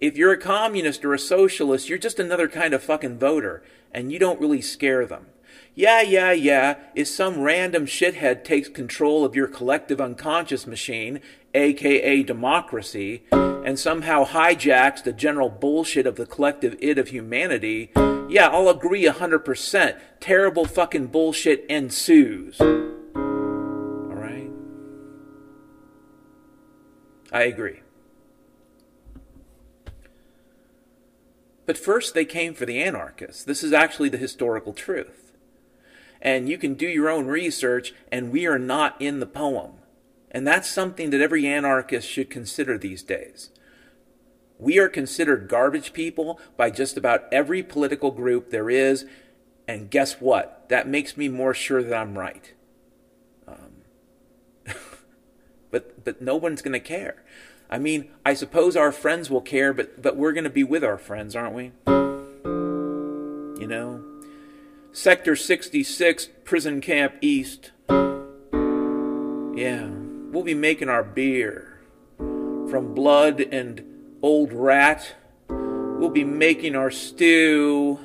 [0.00, 3.62] If you're a communist or a socialist, you're just another kind of fucking voter,
[3.92, 5.26] and you don't really scare them.
[5.74, 11.20] Yeah, yeah, yeah, if some random shithead takes control of your collective unconscious machine,
[11.54, 17.90] aka democracy, and somehow hijacks the general bullshit of the collective id of humanity,
[18.28, 19.98] yeah, I'll agree 100%.
[20.20, 22.60] Terrible fucking bullshit ensues.
[22.60, 24.50] Alright?
[27.30, 27.81] I agree.
[31.66, 33.44] But first, they came for the anarchists.
[33.44, 35.32] This is actually the historical truth.
[36.20, 39.72] And you can do your own research, and we are not in the poem.
[40.30, 43.50] And that's something that every anarchist should consider these days.
[44.58, 49.04] We are considered garbage people by just about every political group there is,
[49.66, 50.68] and guess what?
[50.68, 52.52] That makes me more sure that I'm right.
[53.46, 53.82] Um,
[55.70, 57.24] but but no one's going to care.
[57.72, 60.84] I mean, I suppose our friends will care, but but we're going to be with
[60.84, 61.72] our friends, aren't we?
[61.86, 64.04] You know,
[64.92, 67.70] Sector 66, Prison Camp East.
[67.88, 71.80] Yeah, we'll be making our beer
[72.18, 73.82] from blood and
[74.20, 75.14] old rat.
[75.48, 78.00] We'll be making our stew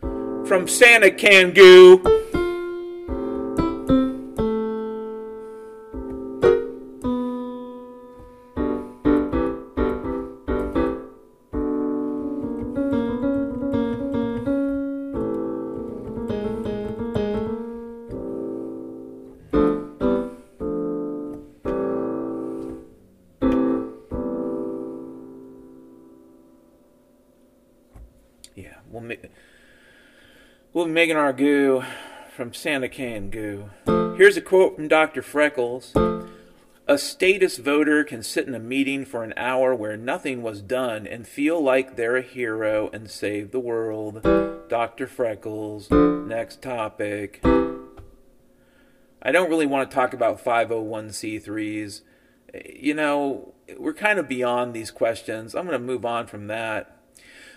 [0.00, 2.00] from Santa can goo.
[31.00, 31.82] Making our goo
[32.36, 33.70] from Santa Can goo.
[34.18, 35.22] Here's a quote from Dr.
[35.22, 35.94] Freckles.
[36.86, 41.06] A status voter can sit in a meeting for an hour where nothing was done
[41.06, 44.20] and feel like they're a hero and save the world.
[44.68, 45.06] Dr.
[45.06, 45.90] Freckles.
[45.90, 47.40] Next topic.
[49.22, 52.02] I don't really want to talk about 501c3s.
[52.74, 55.54] You know, we're kind of beyond these questions.
[55.54, 56.94] I'm going to move on from that.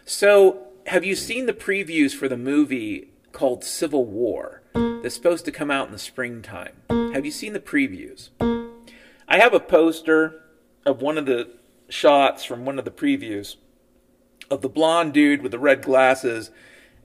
[0.05, 5.51] So, have you seen the previews for the movie called Civil War that's supposed to
[5.51, 6.73] come out in the springtime?
[6.89, 8.29] Have you seen the previews?
[9.27, 10.43] I have a poster
[10.85, 11.49] of one of the
[11.89, 13.57] shots from one of the previews
[14.49, 16.51] of the blonde dude with the red glasses,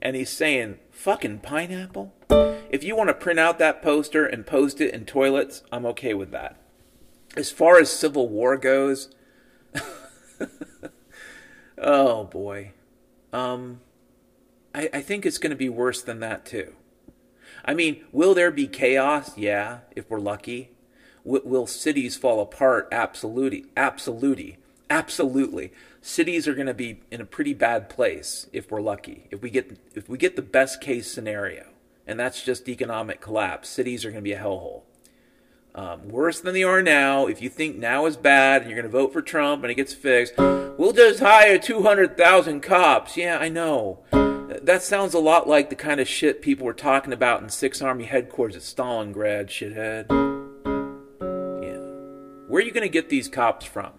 [0.00, 2.12] and he's saying, fucking pineapple?
[2.70, 6.14] If you want to print out that poster and post it in toilets, I'm okay
[6.14, 6.56] with that.
[7.36, 9.10] As far as Civil War goes,
[11.78, 12.72] oh boy.
[13.32, 13.80] Um,
[14.78, 16.74] I, I think it's going to be worse than that too.
[17.64, 19.36] I mean, will there be chaos?
[19.36, 20.70] Yeah, if we're lucky.
[21.24, 22.86] W- will cities fall apart?
[22.92, 24.58] Absolutely, absolutely,
[24.88, 25.72] absolutely.
[26.00, 29.26] Cities are going to be in a pretty bad place if we're lucky.
[29.32, 31.66] If we get if we get the best case scenario,
[32.06, 34.82] and that's just economic collapse, cities are going to be a hellhole.
[35.74, 37.26] Um, worse than they are now.
[37.26, 39.74] If you think now is bad and you're going to vote for Trump and it
[39.74, 43.16] gets fixed, we'll just hire 200,000 cops.
[43.16, 44.27] Yeah, I know.
[44.62, 47.82] That sounds a lot like the kind of shit people were talking about in Sixth
[47.82, 50.06] Army headquarters at Stalingrad, shithead.
[51.62, 52.48] Yeah.
[52.48, 53.92] Where are you going to get these cops from?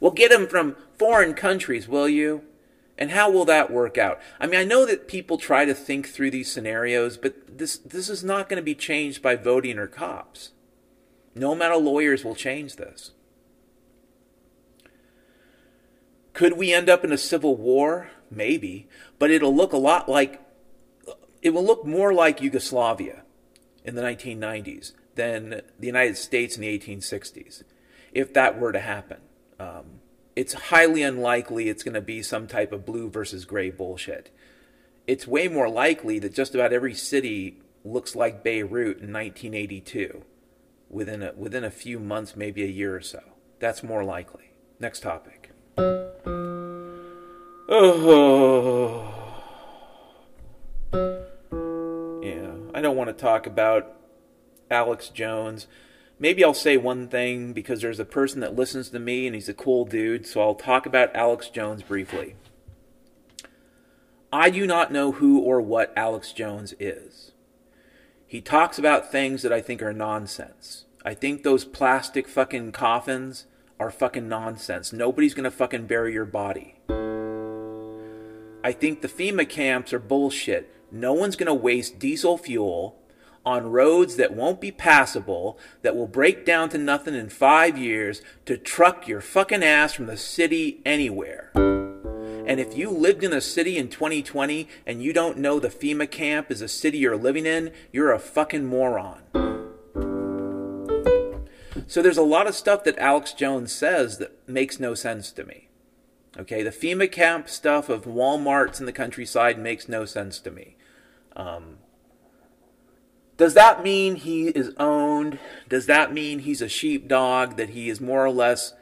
[0.00, 2.42] Well, get them from foreign countries, will you?
[2.96, 4.20] And how will that work out?
[4.40, 8.08] I mean, I know that people try to think through these scenarios, but this this
[8.08, 10.50] is not going to be changed by voting or cops.
[11.34, 13.12] No amount of lawyers will change this.
[16.38, 18.10] Could we end up in a civil war?
[18.30, 18.86] Maybe,
[19.18, 20.40] but it'll look a lot like
[21.42, 23.24] it will look more like Yugoslavia
[23.84, 27.64] in the 1990s than the United States in the 1860s,
[28.12, 29.16] if that were to happen.
[29.58, 29.98] Um,
[30.36, 34.30] it's highly unlikely it's going to be some type of blue versus gray bullshit.
[35.08, 40.22] It's way more likely that just about every city looks like Beirut in 1982
[40.88, 43.22] within a, within a few months, maybe a year or so.
[43.58, 44.52] That's more likely.
[44.78, 45.37] Next topic.
[47.68, 49.04] Oh.
[52.22, 53.94] Yeah, I don't want to talk about
[54.70, 55.66] Alex Jones
[56.18, 59.48] maybe I'll say one thing because there's a person that listens to me and he's
[59.48, 62.36] a cool dude, so I'll talk about Alex Jones briefly.
[64.32, 67.32] I do not know who or what Alex Jones is.
[68.26, 70.84] He talks about things that I think are nonsense.
[71.04, 73.46] I think those plastic fucking coffins
[73.80, 74.92] are fucking nonsense.
[74.92, 76.76] Nobody's gonna fucking bury your body.
[78.64, 80.74] I think the FEMA camps are bullshit.
[80.90, 82.98] No one's gonna waste diesel fuel
[83.46, 88.20] on roads that won't be passable, that will break down to nothing in five years,
[88.44, 91.50] to truck your fucking ass from the city anywhere.
[91.54, 96.10] And if you lived in a city in 2020 and you don't know the FEMA
[96.10, 99.57] camp is a city you're living in, you're a fucking moron.
[101.88, 105.42] So there's a lot of stuff that Alex Jones says that makes no sense to
[105.42, 105.68] me.
[106.38, 110.76] Okay, the FEMA camp stuff of Walmarts in the countryside makes no sense to me.
[111.34, 111.78] Um,
[113.38, 115.38] does that mean he is owned?
[115.66, 118.74] Does that mean he's a sheepdog, that he is more or less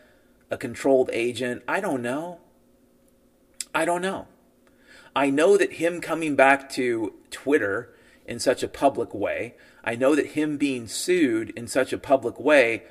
[0.51, 1.63] a controlled agent?
[1.69, 2.41] I don't know.
[3.73, 4.27] I don't know.
[5.15, 7.95] I know that him coming back to Twitter
[8.27, 9.55] in such a public way,
[9.87, 12.83] I know that him being sued in such a public way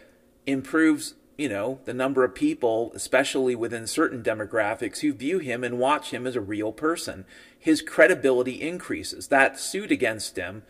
[0.47, 5.77] improves, you know, the number of people, especially within certain demographics, who view him and
[5.77, 7.25] watch him as a real person.
[7.59, 9.27] His credibility increases.
[9.27, 10.63] That suit against him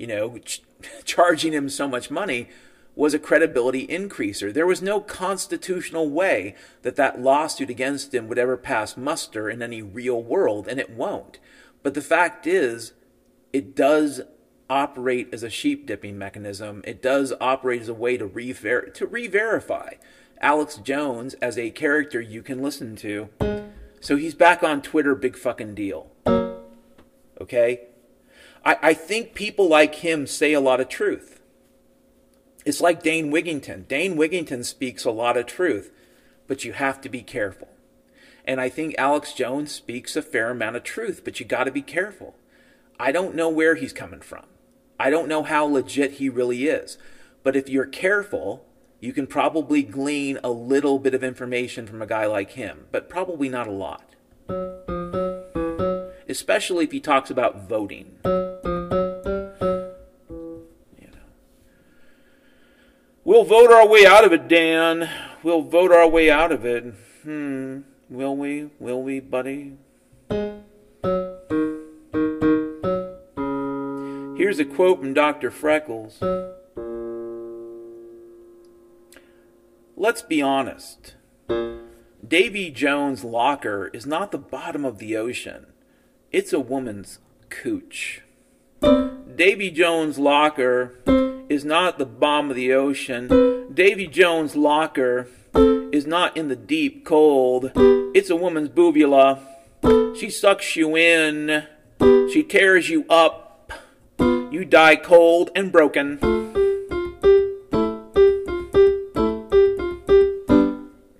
[0.00, 0.62] you know, ch-
[1.04, 2.48] charging him so much money
[2.96, 4.52] was a credibility increaser.
[4.52, 9.62] There was no constitutional way that that lawsuit against him would ever pass muster in
[9.62, 11.38] any real world, and it won't.
[11.82, 12.94] But the fact is,
[13.52, 14.22] it does
[14.70, 16.82] operate as a sheep dipping mechanism.
[16.86, 19.94] It does operate as a way to re to re-verify
[20.40, 23.28] Alex Jones as a character you can listen to.
[24.00, 26.10] So he's back on Twitter, big fucking deal.
[27.40, 27.82] Okay?
[28.64, 31.40] I, I think people like him say a lot of truth.
[32.64, 33.88] It's like Dane Wigington.
[33.88, 35.90] Dane Wigington speaks a lot of truth,
[36.46, 37.68] but you have to be careful.
[38.44, 41.70] And I think Alex Jones speaks a fair amount of truth, but you got to
[41.70, 42.36] be careful.
[42.98, 44.44] I don't know where he's coming from.
[45.00, 46.98] I don't know how legit he really is.
[47.42, 48.66] But if you're careful,
[49.00, 53.08] you can probably glean a little bit of information from a guy like him, but
[53.08, 54.14] probably not a lot.
[56.28, 58.18] Especially if he talks about voting.
[58.26, 58.30] You
[61.00, 61.30] know.
[63.24, 65.08] We'll vote our way out of it, Dan.
[65.42, 66.84] We'll vote our way out of it.
[67.22, 67.80] Hmm.
[68.10, 68.68] Will we?
[68.78, 69.78] Will we, buddy?
[74.40, 75.50] Here's a quote from Dr.
[75.50, 76.18] Freckles.
[79.98, 81.14] Let's be honest.
[82.26, 85.66] Davy Jones' locker is not the bottom of the ocean.
[86.32, 87.18] It's a woman's
[87.50, 88.22] cooch.
[88.80, 90.94] Davy Jones' locker
[91.50, 93.68] is not the bottom of the ocean.
[93.74, 95.28] Davy Jones' locker
[95.92, 97.72] is not in the deep cold.
[98.14, 99.38] It's a woman's boobula.
[100.18, 101.66] She sucks you in.
[102.32, 103.39] She tears you up.
[104.50, 106.18] You die cold and broken.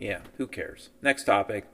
[0.01, 0.89] Yeah, who cares?
[1.01, 1.67] Next topic.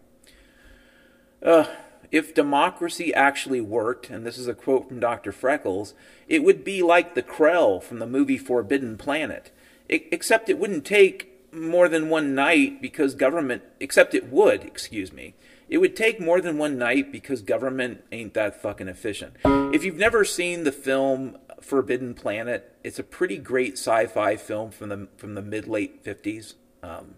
[2.13, 5.33] If democracy actually worked, and this is a quote from Dr.
[5.33, 5.95] Freckles,
[6.29, 9.51] it would be like the Krell from the movie Forbidden Planet,
[9.89, 15.35] except it wouldn't take more than one night because government, except it would, excuse me.
[15.69, 19.35] It would take more than one night because government ain't that fucking efficient.
[19.45, 22.73] If you've never seen the film Forbidden Planet.
[22.85, 26.55] It's a pretty great sci-fi film from the from the mid late fifties.
[26.83, 27.17] Um,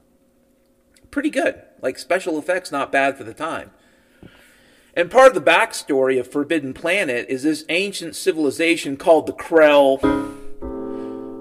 [1.10, 1.60] pretty good.
[1.82, 3.70] Like special effects, not bad for the time.
[4.94, 10.02] And part of the backstory of Forbidden Planet is this ancient civilization called the Krell.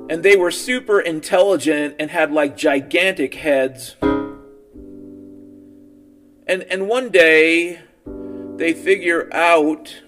[0.10, 3.96] And they were super intelligent and had like gigantic heads.
[6.46, 7.80] And and one day
[8.58, 10.02] they figure out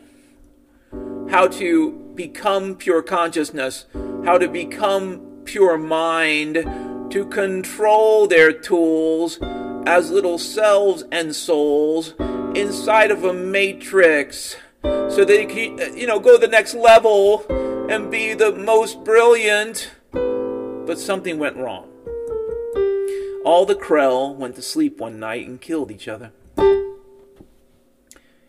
[1.29, 3.85] how to become pure consciousness,
[4.25, 6.55] how to become pure mind,
[7.09, 9.39] to control their tools
[9.85, 12.15] as little selves and souls
[12.55, 17.45] inside of a matrix so they can, you know, go to the next level
[17.89, 19.89] and be the most brilliant.
[20.11, 21.87] But something went wrong.
[23.45, 26.33] All the Krell went to sleep one night and killed each other.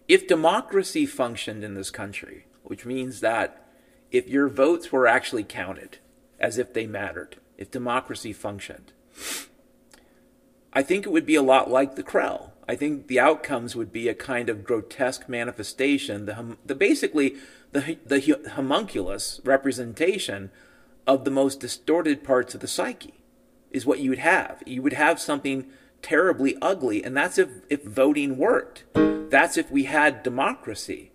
[0.09, 3.60] If democracy functioned in this country, which means that
[4.11, 5.99] if your votes were actually counted
[6.39, 8.93] as if they mattered, if democracy functioned,
[10.73, 12.51] I think it would be a lot like the Krell.
[12.69, 17.37] I think the outcomes would be a kind of grotesque manifestation, the, hum, the basically
[17.73, 20.51] the, the homunculus representation
[21.07, 23.25] of the most distorted parts of the psyche
[23.71, 24.63] is what you would have.
[24.67, 25.67] You would have something
[26.03, 28.85] terribly ugly, and that's if, if voting worked.
[28.95, 31.11] That's if we had democracy.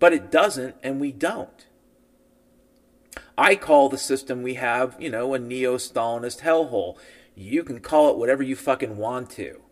[0.00, 1.66] But it doesn't, and we don't.
[3.38, 6.98] I call the system we have, you know, a neo Stalinist hellhole.
[7.36, 9.62] You can call it whatever you fucking want to.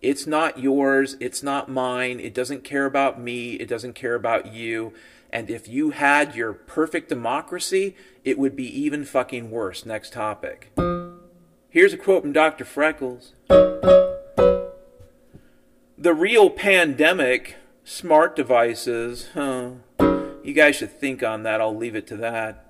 [0.00, 1.16] It's not yours.
[1.20, 2.20] It's not mine.
[2.20, 3.54] It doesn't care about me.
[3.54, 4.94] It doesn't care about you.
[5.30, 9.84] And if you had your perfect democracy, it would be even fucking worse.
[9.84, 10.72] Next topic.
[11.68, 12.64] Here's a quote from Dr.
[12.64, 13.34] Freckles.
[15.98, 17.56] The real pandemic,
[17.90, 19.70] smart devices, huh?
[20.44, 21.60] You guys should think on that.
[21.60, 22.64] I'll leave it to that.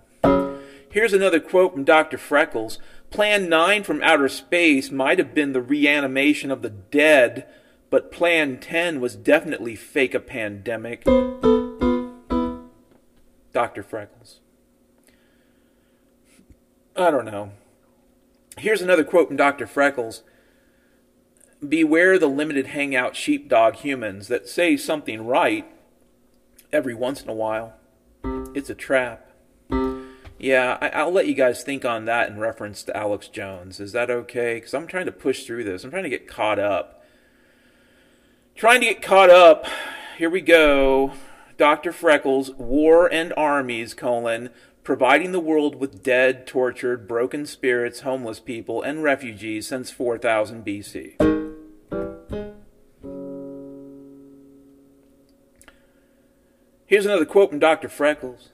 [0.89, 2.17] Here's another quote from Dr.
[2.19, 2.79] Freckles.
[3.11, 7.47] Plan 9 from outer space might have been the reanimation of the dead,
[7.91, 11.05] but Plan 10 was definitely fake a pandemic.
[13.53, 13.83] Dr.
[13.83, 14.41] Freckles.
[16.97, 17.53] I don't know.
[18.57, 19.67] Here's another quote from Dr.
[19.67, 20.23] Freckles.
[21.67, 25.67] Beware the limited hangout sheepdog humans that say something right
[26.73, 27.75] every once in a while.
[28.55, 29.31] It's a trap.
[30.39, 33.79] Yeah, I, will let you guys think on that in reference to Alex Jones.
[33.79, 34.55] Is that okay?
[34.55, 35.85] Because I'm trying to push through this.
[35.85, 37.05] I'm trying to get caught up.
[38.55, 39.67] Trying to get caught up.
[40.17, 41.13] Here we go.
[41.59, 41.93] Dr.
[41.93, 44.49] Freckles, War and Armies, colon,
[44.83, 51.40] providing the world with dead, tortured, broken spirits, homeless people, and refugees since 4000 BC.
[56.91, 57.89] Here's another quote from Dr.
[57.89, 58.49] Freckles.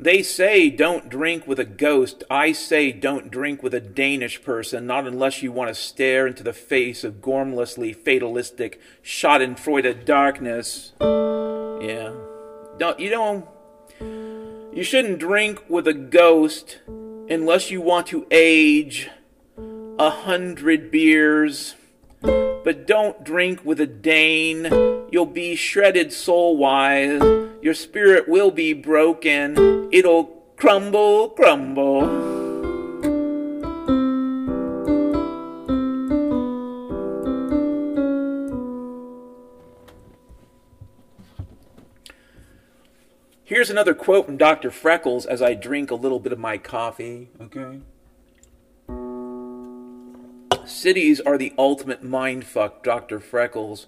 [0.00, 2.24] They say don't drink with a ghost.
[2.28, 6.42] I say don't drink with a Danish person, not unless you want to stare into
[6.42, 10.92] the face of gormlessly fatalistic, schadenfreude darkness.
[11.00, 12.14] Yeah.
[12.78, 13.46] Don't you don't
[14.74, 19.08] you shouldn't drink with a ghost unless you want to age
[20.00, 21.76] a hundred beers.
[22.22, 24.66] But don't drink with a Dane.
[25.10, 27.22] You'll be shredded soul wise.
[27.62, 29.88] Your spirit will be broken.
[29.92, 30.24] It'll
[30.56, 32.30] crumble, crumble.
[43.50, 44.70] Here's another quote from Dr.
[44.70, 47.30] Freckles as I drink a little bit of my coffee.
[47.40, 47.80] Okay.
[50.70, 53.18] Cities are the ultimate mindfuck, Dr.
[53.18, 53.86] Freckles.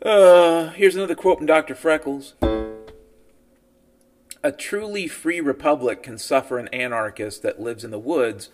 [0.00, 1.74] Uh, here's another quote from Dr.
[1.74, 2.34] Freckles.
[4.42, 8.48] A truly free republic can suffer an anarchist that lives in the woods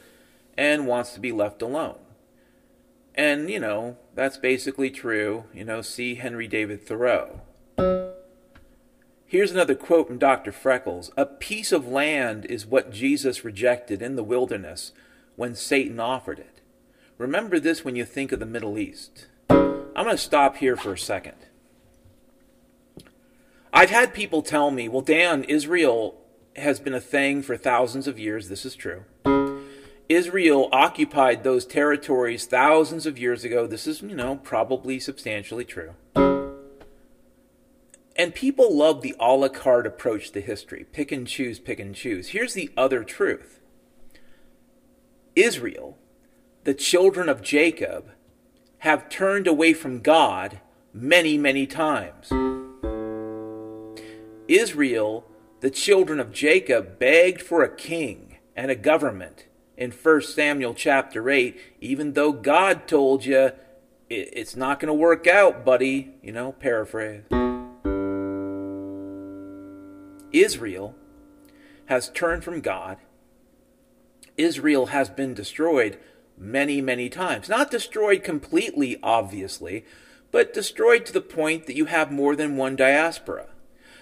[0.57, 1.99] and wants to be left alone.
[3.15, 5.45] And, you know, that's basically true.
[5.55, 7.43] You know, see Henry David Thoreau.
[9.27, 10.51] Here's another quote from Dr.
[10.51, 14.93] Freckles A piece of land is what Jesus rejected in the wilderness
[15.37, 16.56] when Satan offered it.
[17.19, 19.27] Remember this when you think of the Middle East.
[19.49, 21.37] I'm going to stop here for a second.
[23.73, 26.21] I've had people tell me, well, Dan, Israel
[26.57, 28.49] has been a thing for thousands of years.
[28.49, 29.05] This is true.
[30.09, 33.67] Israel occupied those territories thousands of years ago.
[33.67, 35.95] This is, you know, probably substantially true.
[38.15, 41.95] And people love the a la carte approach to history pick and choose, pick and
[41.95, 42.29] choose.
[42.29, 43.61] Here's the other truth
[45.35, 45.99] Israel
[46.67, 48.11] the children of Jacob
[48.79, 50.61] have turned away from God
[50.93, 52.27] many, many times.
[54.49, 55.25] Israel,
[55.61, 59.47] the children of Jacob, begged for a king and a government
[59.77, 63.53] in 1 Samuel chapter 8, even though God told you
[64.11, 66.17] it's not going to work out, buddy.
[66.21, 67.23] You know, paraphrase.
[70.33, 70.97] Israel
[71.85, 72.99] has turned from God.
[74.37, 75.97] Israel has been destroyed
[76.39, 77.49] many, many times.
[77.49, 79.85] Not destroyed completely, obviously,
[80.31, 83.47] but destroyed to the point that you have more than one diaspora.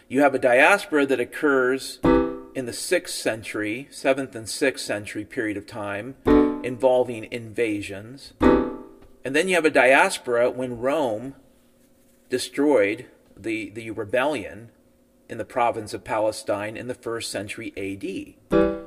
[0.09, 5.57] You have a diaspora that occurs in the 6th century, 7th and 6th century period
[5.57, 6.17] of time,
[6.63, 8.33] involving invasions.
[8.41, 11.35] And then you have a diaspora when Rome
[12.29, 13.07] destroyed
[13.37, 14.71] the, the rebellion
[15.29, 18.84] in the province of Palestine in the 1st century AD.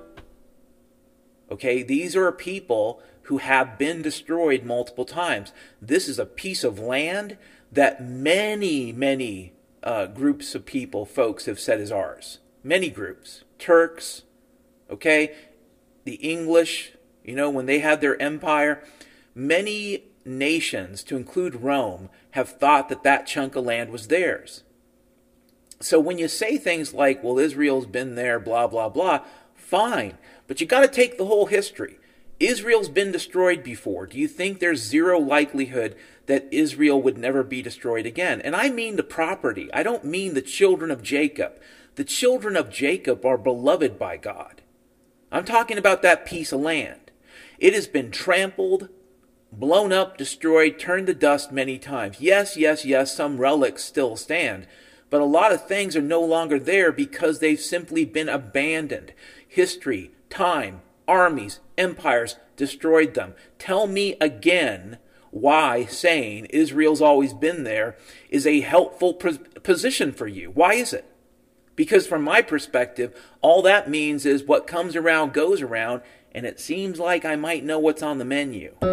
[1.51, 5.51] Okay, these are people who have been destroyed multiple times.
[5.81, 7.37] This is a piece of land
[7.71, 12.39] that many, many uh, groups of people, folks, have said is ours.
[12.63, 13.43] Many groups.
[13.59, 14.23] Turks,
[14.89, 15.35] okay,
[16.03, 16.93] the English,
[17.23, 18.83] you know, when they had their empire,
[19.35, 24.63] many nations, to include Rome, have thought that that chunk of land was theirs.
[25.79, 29.21] So when you say things like, well, Israel's been there, blah, blah, blah,
[29.55, 30.17] fine.
[30.47, 31.99] But you got to take the whole history.
[32.39, 34.05] Israel's been destroyed before.
[34.05, 35.95] Do you think there's zero likelihood
[36.27, 38.41] that Israel would never be destroyed again?
[38.41, 39.69] And I mean the property.
[39.73, 41.59] I don't mean the children of Jacob.
[41.95, 44.61] The children of Jacob are beloved by God.
[45.31, 47.11] I'm talking about that piece of land.
[47.57, 48.89] It has been trampled,
[49.51, 52.21] blown up, destroyed, turned to dust many times.
[52.21, 54.67] Yes, yes, yes, some relics still stand,
[55.09, 59.13] but a lot of things are no longer there because they've simply been abandoned.
[59.47, 63.33] History, time, armies, empires destroyed them.
[63.59, 64.97] Tell me again
[65.31, 67.95] why saying Israel's always been there
[68.29, 70.51] is a helpful position for you.
[70.51, 71.05] Why is it?
[71.75, 76.01] Because from my perspective, all that means is what comes around goes around,
[76.33, 78.73] and it seems like I might know what's on the menu.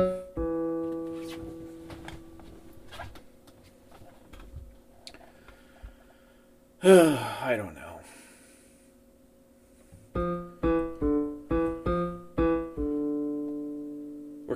[6.83, 7.84] I don't know.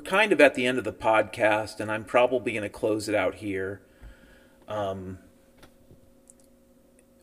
[0.08, 3.14] Kind of at the end of the podcast, and I'm probably going to close it
[3.14, 3.82] out here.
[4.66, 5.18] Um,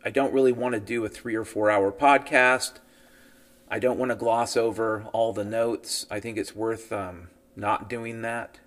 [0.03, 2.73] I don't really want to do a three or four hour podcast.
[3.71, 6.05] I don't want to gloss over all the notes.
[6.11, 8.59] I think it's worth um, not doing that.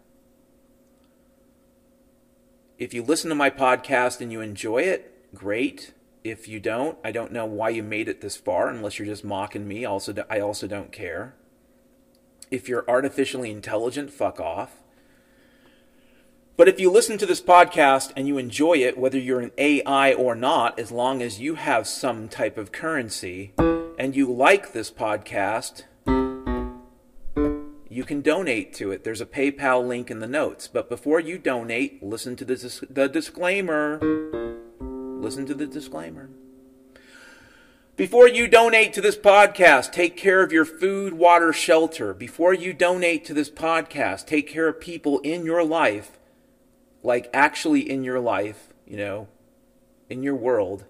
[2.77, 5.93] If you listen to my podcast and you enjoy it, great.
[6.25, 9.25] If you don't, I don't know why you made it this far unless you're just
[9.25, 9.85] mocking me.
[9.85, 11.37] Also, I also don't care.
[12.51, 14.77] If you're artificially intelligent, fuck off.
[16.57, 20.13] But if you listen to this podcast and you enjoy it, whether you're an AI
[20.13, 23.53] or not, as long as you have some type of currency
[23.99, 25.85] and you like this podcast,
[27.89, 29.05] you can donate to it.
[29.05, 30.69] There's a PayPal link in the notes.
[30.69, 34.01] But before you donate, listen to the, the disclaimer.
[34.81, 36.29] Listen to the disclaimer.
[37.99, 42.15] Before you donate to this podcast, take care of your food, water, shelter.
[42.15, 46.17] Before you donate to this podcast, take care of people in your life,
[47.03, 49.27] like actually in your life, you know,
[50.09, 50.85] in your world,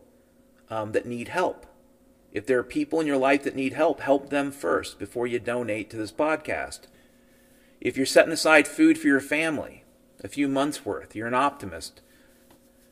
[0.69, 1.65] um, that need help.
[2.31, 5.39] If there are people in your life that need help, help them first before you
[5.39, 6.81] donate to this podcast.
[7.81, 9.83] If you're setting aside food for your family,
[10.23, 12.03] a few months worth, you're an optimist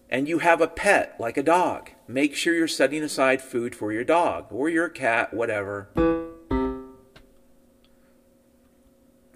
[0.08, 3.92] and you have a pet like a dog, make sure you're setting aside food for
[3.92, 5.88] your dog or your cat, whatever.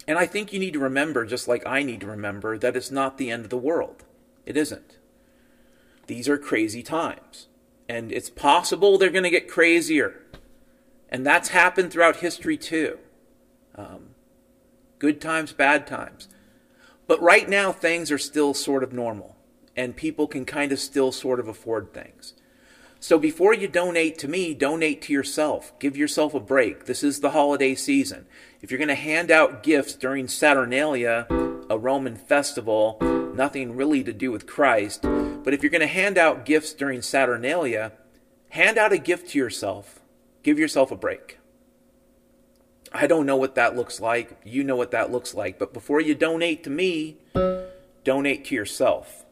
[0.06, 2.90] And I think you need to remember, just like I need to remember, that it's
[2.90, 4.04] not the end of the world.
[4.44, 4.98] It isn't.
[6.06, 7.46] These are crazy times.
[7.88, 10.22] And it's possible they're going to get crazier.
[11.08, 12.98] And that's happened throughout history too.
[13.76, 14.10] Um,
[14.98, 16.28] good times, bad times.
[17.06, 19.36] But right now, things are still sort of normal
[19.76, 22.34] and people can kind of still sort of afford things.
[23.02, 25.72] So before you donate to me, donate to yourself.
[25.78, 26.84] Give yourself a break.
[26.84, 28.26] This is the holiday season.
[28.60, 31.26] If you're going to hand out gifts during Saturnalia,
[31.70, 32.98] a Roman festival,
[33.34, 35.00] nothing really to do with Christ,
[35.42, 37.92] but if you're going to hand out gifts during Saturnalia,
[38.50, 40.00] hand out a gift to yourself.
[40.42, 41.38] Give yourself a break.
[42.92, 44.38] I don't know what that looks like.
[44.44, 45.58] You know what that looks like.
[45.58, 47.16] But before you donate to me,
[48.04, 49.24] donate to yourself.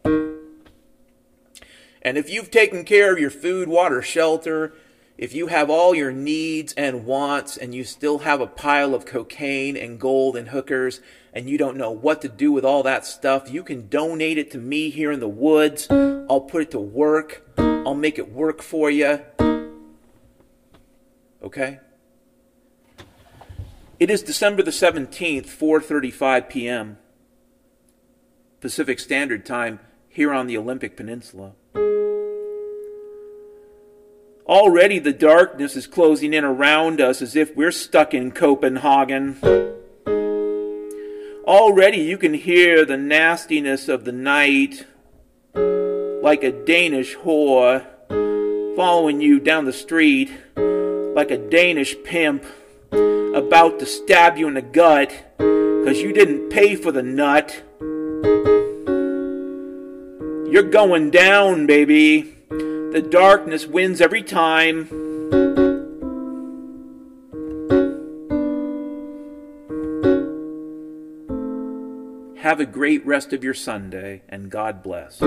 [2.02, 4.74] And if you've taken care of your food, water, shelter,
[5.18, 9.04] if you have all your needs and wants and you still have a pile of
[9.04, 11.00] cocaine and gold and hookers
[11.32, 14.50] and you don't know what to do with all that stuff, you can donate it
[14.52, 15.88] to me here in the woods.
[15.90, 17.44] I'll put it to work.
[17.58, 19.20] I'll make it work for you.
[21.42, 21.80] okay?
[23.98, 26.98] It is December the 17th, 4:35 p.m.
[28.60, 31.54] Pacific Standard Time here on the Olympic Peninsula.
[34.48, 39.36] Already the darkness is closing in around us as if we're stuck in Copenhagen.
[41.44, 44.86] Already you can hear the nastiness of the night
[45.54, 47.84] like a Danish whore
[48.74, 52.42] following you down the street like a Danish pimp
[53.34, 57.62] about to stab you in the gut because you didn't pay for the nut.
[60.50, 62.37] You're going down, baby.
[62.90, 64.88] The darkness wins every time.
[72.38, 75.20] Have a great rest of your Sunday, and God bless.